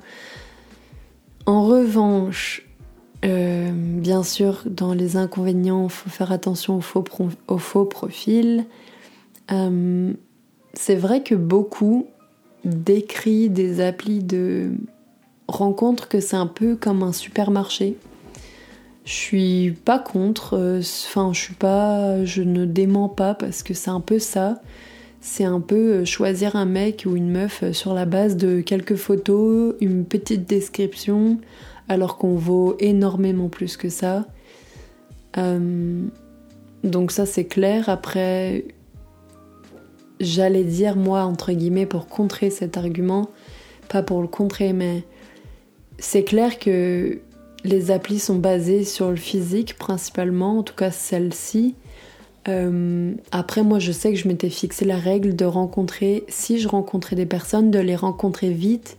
En 1.46 1.66
revanche, 1.66 2.66
euh, 3.26 3.72
bien 3.74 4.24
sûr, 4.24 4.64
dans 4.66 4.94
les 4.94 5.18
inconvénients, 5.18 5.86
il 5.86 5.90
faut 5.90 6.10
faire 6.10 6.32
attention 6.32 6.78
aux 6.78 6.82
faux, 6.82 7.04
aux 7.48 7.58
faux 7.58 7.86
profils. 7.86 8.66
Euh, 9.52 10.14
c'est 10.74 10.96
vrai 10.96 11.24
que 11.24 11.36
beaucoup 11.36 12.08
décrit 12.66 13.50
des 13.50 13.82
applis 13.82 14.24
de 14.24 14.72
rencontres 15.48 16.08
que 16.08 16.20
c'est 16.20 16.36
un 16.36 16.48
peu 16.48 16.76
comme 16.76 17.04
un 17.04 17.12
supermarché. 17.12 17.98
Je 19.06 19.12
suis 19.12 19.72
pas 19.84 20.00
contre, 20.00 20.54
euh, 20.58 20.80
enfin 20.80 21.34
je 21.34 21.40
suis 21.40 21.56
pas, 21.56 22.24
je 22.24 22.42
ne 22.42 22.66
dément 22.66 23.10
pas 23.10 23.34
parce 23.34 23.62
que 23.62 23.74
c'est 23.74 23.90
un 23.90 24.00
peu 24.00 24.18
ça. 24.20 24.62
c'est 25.22 25.46
un 25.46 25.62
peu 25.62 26.04
choisir 26.04 26.58
un 26.58 26.66
mec 26.66 27.06
ou 27.08 27.16
une 27.16 27.32
meuf 27.32 27.64
sur 27.72 27.94
la 27.94 28.06
base 28.06 28.36
de 28.36 28.60
quelques 28.60 28.98
photos, 28.98 29.74
une 29.80 30.04
petite 30.04 30.50
description, 30.50 31.40
alors 31.88 32.18
qu'on 32.18 32.36
vaut 32.36 32.76
énormément 32.80 33.48
plus 33.48 33.78
que 33.78 33.88
ça. 33.90 34.26
Euh, 35.38 36.02
donc 36.84 37.12
ça 37.12 37.26
c'est 37.26 37.46
clair. 37.46 37.88
Après, 37.90 38.66
j'allais 40.24 40.64
dire 40.64 40.96
moi 40.96 41.24
entre 41.24 41.52
guillemets 41.52 41.86
pour 41.86 42.08
contrer 42.08 42.50
cet 42.50 42.78
argument, 42.78 43.30
pas 43.90 44.04
pour 44.04 44.22
le 44.22 44.28
contrer, 44.28 44.74
mais 44.74 45.04
c'est 46.00 46.24
clair 46.24 46.60
que 46.60 47.20
les 47.64 47.92
applis 47.92 48.20
sont 48.20 48.36
basées 48.36 48.84
sur 48.84 49.10
le 49.10 49.16
physique 49.16 49.78
principalement, 49.78 50.60
en 50.60 50.64
tout 50.64 50.76
cas 50.76 50.92
celle-ci. 50.92 51.76
Euh, 52.50 53.14
après, 53.32 53.64
moi, 53.64 53.80
je 53.80 53.92
sais 53.92 54.12
que 54.12 54.20
je 54.20 54.28
m'étais 54.28 54.50
fixé 54.50 54.86
la 54.86 54.98
règle 54.98 55.36
de 55.36 55.46
rencontrer, 55.46 56.26
si 56.28 56.60
je 56.60 56.68
rencontrais 56.68 57.16
des 57.16 57.26
personnes, 57.26 57.72
de 57.72 57.80
les 57.80 57.96
rencontrer 57.96 58.50
vite. 58.50 58.98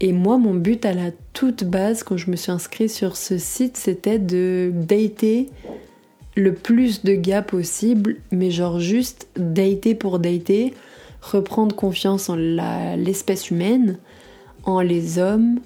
Et 0.00 0.12
moi, 0.12 0.38
mon 0.38 0.54
but 0.54 0.84
à 0.84 0.92
la 0.92 1.10
toute 1.32 1.64
base, 1.64 2.02
quand 2.02 2.16
je 2.16 2.30
me 2.30 2.36
suis 2.36 2.50
inscrite 2.50 2.90
sur 2.90 3.16
ce 3.16 3.38
site, 3.38 3.76
c'était 3.76 4.18
de 4.18 4.70
dater 4.74 5.48
le 6.36 6.54
plus 6.54 7.04
de 7.04 7.14
gars 7.14 7.42
possible, 7.42 8.16
mais 8.30 8.50
genre 8.50 8.80
juste 8.80 9.28
dater 9.36 9.94
pour 9.94 10.18
dater, 10.18 10.74
reprendre 11.22 11.74
confiance 11.74 12.28
en 12.28 12.36
l'espèce 12.36 13.50
humaine, 13.50 13.98
en 14.64 14.80
les 14.80 15.18
hommes, 15.18 15.60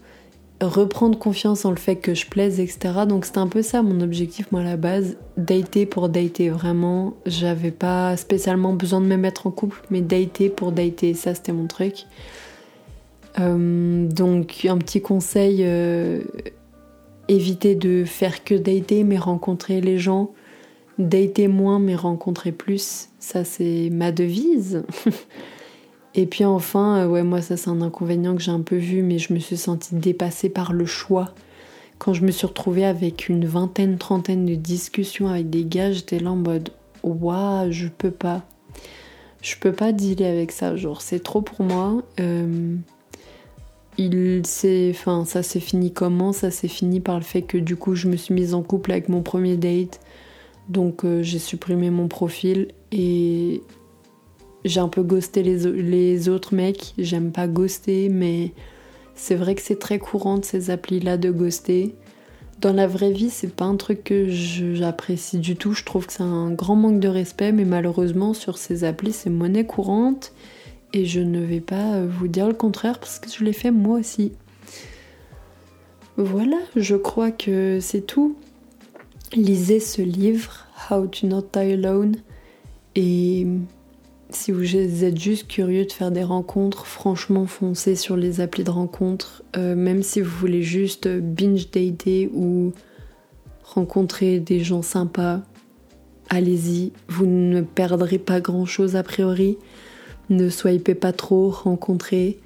reprendre 0.61 1.19
confiance 1.19 1.65
en 1.65 1.71
le 1.71 1.77
fait 1.77 1.97
que 1.97 2.15
je 2.15 2.27
plaise, 2.27 2.61
etc. 2.61 3.07
Donc 3.09 3.25
c'était 3.25 3.39
un 3.39 3.47
peu 3.47 3.63
ça 3.63 3.83
mon 3.83 4.01
objectif, 4.01 4.51
moi 4.53 4.61
à 4.61 4.65
la 4.65 4.77
base, 4.77 5.17
dater 5.37 5.87
pour 5.87 6.09
dater, 6.09 6.51
vraiment. 6.51 7.15
J'avais 7.27 7.71
pas 7.71 8.17
spécialement 8.17 8.73
besoin 8.73 9.01
de 9.01 9.07
me 9.07 9.17
mettre 9.17 9.47
en 9.47 9.51
couple, 9.51 9.81
mais 9.91 10.01
dater 10.01 10.49
pour 10.49 10.73
dater, 10.73 11.15
ça 11.15 11.35
c'était 11.35 11.53
mon 11.53 11.67
truc. 11.67 12.05
Euh, 13.39 14.07
donc 14.09 14.67
un 14.69 14.79
petit 14.79 15.01
conseil, 15.01 15.61
euh, 15.63 16.23
éviter 17.29 17.75
de 17.75 18.05
faire 18.05 18.43
que 18.43 18.55
dater, 18.55 19.05
mais 19.05 19.19
rencontrer 19.19 19.81
les 19.81 19.99
gens. 19.99 20.33
Dater 20.99 21.49
moins, 21.49 21.79
mais 21.79 21.95
rencontrer 21.95 22.53
plus, 22.53 23.09
ça 23.19 23.45
c'est 23.45 23.89
ma 23.91 24.11
devise. 24.13 24.83
Et 26.15 26.27
puis 26.27 26.45
enfin, 26.45 26.99
euh, 26.99 27.09
ouais, 27.09 27.23
moi 27.23 27.41
ça 27.43 27.57
c'est 27.57 27.71
un 27.71 27.81
inconvénient 27.81 28.35
que 28.35 28.43
j'ai 28.43 28.51
un 28.51 28.63
peu 28.63 28.77
vu, 28.77 29.03
mais 29.03 29.19
je 29.19 29.33
me 29.33 29.39
suis 29.39 29.57
sentie 29.57 29.95
dépassée 29.95 30.49
par 30.49 30.73
le 30.73 30.87
choix. 30.87 31.33
Quand 31.99 32.13
je 32.13 32.25
me 32.25 32.31
suis 32.31 32.47
retrouvée 32.47 32.85
avec 32.85 33.29
une 33.29 33.45
vingtaine, 33.45 33.99
trentaine 33.99 34.47
de 34.47 34.55
discussions 34.55 35.29
avec 35.29 35.51
des 35.51 35.65
gars, 35.65 35.93
j'étais 35.93 36.19
là 36.19 36.33
en 36.33 36.37
mode 36.37 36.71
waouh, 37.03 37.71
je 37.71 37.89
peux 37.89 38.11
pas. 38.11 38.43
Je 39.43 39.55
peux 39.61 39.73
pas 39.73 39.93
dealer 39.93 40.27
avec 40.27 40.51
ça, 40.51 40.75
genre 40.75 41.01
c'est 41.01 41.23
trop 41.23 41.43
pour 41.43 41.65
moi. 41.65 42.03
Euh, 42.19 42.75
il 43.97 44.47
s'est, 44.47 44.91
enfin 44.91 45.25
ça 45.25 45.43
s'est 45.43 45.61
fini 45.61 45.93
comment? 45.93 46.33
Ça 46.33 46.51
s'est 46.51 46.69
fini 46.69 47.01
par 47.01 47.17
le 47.17 47.25
fait 47.25 47.43
que 47.43 47.59
du 47.59 47.77
coup 47.77 47.95
je 47.95 48.09
me 48.09 48.17
suis 48.17 48.35
mise 48.35 48.55
en 48.55 48.63
couple 48.63 48.93
avec 48.93 49.09
mon 49.09 49.23
premier 49.23 49.57
date, 49.57 50.01
donc 50.69 51.05
euh, 51.05 51.23
j'ai 51.23 51.39
supprimé 51.39 51.91
mon 51.91 52.09
profil 52.09 52.69
et 52.93 53.63
j'ai 54.65 54.81
un 54.81 54.89
peu 54.89 55.03
ghosté 55.03 55.43
les, 55.43 56.29
autres 56.29 56.55
mecs. 56.55 56.95
J'aime 56.99 57.33
pas 57.33 57.47
ghoster, 57.47 58.09
mais 58.09 58.53
c'est 59.15 59.35
vrai 59.35 59.55
que 59.55 59.63
c'est 59.63 59.79
très 59.79 59.99
courant 59.99 60.39
de 60.39 60.45
ces 60.45 60.71
applis-là 60.71 61.17
de 61.17 61.31
ghoster. 61.31 61.95
Dans 62.61 62.73
la 62.73 62.87
vraie 62.87 63.13
vie, 63.13 63.31
c'est 63.31 63.55
pas 63.55 63.67
un 63.67 63.77
truc 63.77 64.03
que 64.05 64.29
j'apprécie 64.29 65.39
du 65.39 65.57
tout. 65.57 65.73
Je 65.73 65.85
trouve 65.85 66.07
que 66.07 66.13
c'est 66.13 66.23
un 66.23 66.51
grand 66.51 66.75
manque 66.75 66.99
de 67.01 67.09
respect, 67.09 67.53
mais 67.53 67.65
malheureusement, 67.65 68.35
sur 68.35 68.59
ces 68.59 68.83
applis, 68.85 69.13
c'est 69.13 69.31
monnaie 69.31 69.65
courante. 69.65 70.33
Et 70.93 71.05
je 71.05 71.21
ne 71.21 71.41
vais 71.41 71.61
pas 71.61 72.05
vous 72.05 72.29
dire 72.29 72.49
le 72.49 72.55
contraire 72.55 72.99
parce 72.99 73.21
que 73.21 73.31
je 73.31 73.45
l'ai 73.45 73.53
fait 73.53 73.71
moi 73.71 73.99
aussi. 74.01 74.33
Voilà, 76.17 76.57
je 76.75 76.97
crois 76.97 77.31
que 77.31 77.79
c'est 77.81 78.01
tout. 78.01 78.37
Lisez 79.35 79.81
ce 79.81 80.01
livre, 80.01 80.67
How 80.91 81.07
to 81.07 81.27
Not 81.27 81.49
Die 81.53 81.73
Alone. 81.73 82.17
Et 82.97 83.47
si 84.31 84.53
vous 84.53 84.75
êtes 84.75 85.21
juste 85.21 85.49
curieux 85.49 85.85
de 85.85 85.93
faire 85.93 86.11
des 86.11 86.23
rencontres, 86.23 86.87
franchement 86.87 87.47
foncez 87.47 87.95
sur 87.95 88.17
les 88.17 88.41
applis 88.41 88.65
de 88.65 88.71
rencontres. 88.71 89.43
Euh, 89.57 89.75
même 89.75 90.03
si 90.03 90.23
vous 90.23 90.31
voulez 90.31 90.63
juste 90.63 91.09
binge 91.09 91.71
dater 91.71 92.31
ou 92.33 92.73
rencontrer 93.65 94.41
des 94.41 94.61
gens 94.61 94.83
sympas, 94.83 95.43
allez-y. 96.31 96.93
Vous 97.09 97.27
ne 97.27 97.61
perdrez 97.61 98.19
pas 98.19 98.41
grand 98.41 98.65
chose 98.65 98.97
a 98.97 99.03
priori. 99.03 99.59
Ne 100.31 100.49
soyez 100.49 100.79
pas 100.79 101.13
trop, 101.13 101.51
rencontrez 101.51 102.39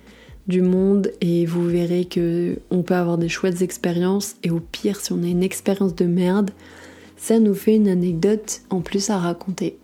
du 0.47 0.63
monde 0.63 1.13
et 1.21 1.47
vous 1.47 1.67
verrez 1.67 2.05
que 2.05 2.59
on 2.71 2.83
peut 2.83 2.95
avoir 2.95 3.19
des 3.19 3.29
chouettes 3.29 3.63
expériences 3.63 4.37
et 4.43 4.51
au 4.51 4.61
pire 4.61 5.01
si 5.01 5.13
on 5.13 5.23
a 5.23 5.27
une 5.27 5.43
expérience 5.43 5.95
de 5.95 6.05
merde, 6.05 6.51
ça 7.17 7.39
nous 7.39 7.55
fait 7.55 7.77
une 7.77 7.89
anecdote 7.89 8.63
en 8.71 8.81
plus 8.81 9.11
à 9.11 9.19
raconter. 9.19 9.77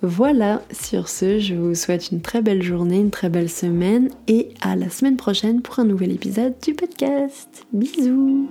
Voilà, 0.00 0.62
sur 0.70 1.08
ce, 1.08 1.40
je 1.40 1.54
vous 1.54 1.74
souhaite 1.74 2.12
une 2.12 2.20
très 2.20 2.40
belle 2.40 2.62
journée, 2.62 2.98
une 2.98 3.10
très 3.10 3.28
belle 3.28 3.50
semaine 3.50 4.10
et 4.28 4.50
à 4.60 4.76
la 4.76 4.90
semaine 4.90 5.16
prochaine 5.16 5.60
pour 5.60 5.80
un 5.80 5.84
nouvel 5.84 6.12
épisode 6.12 6.54
du 6.62 6.74
podcast. 6.74 7.66
Bisous 7.72 8.48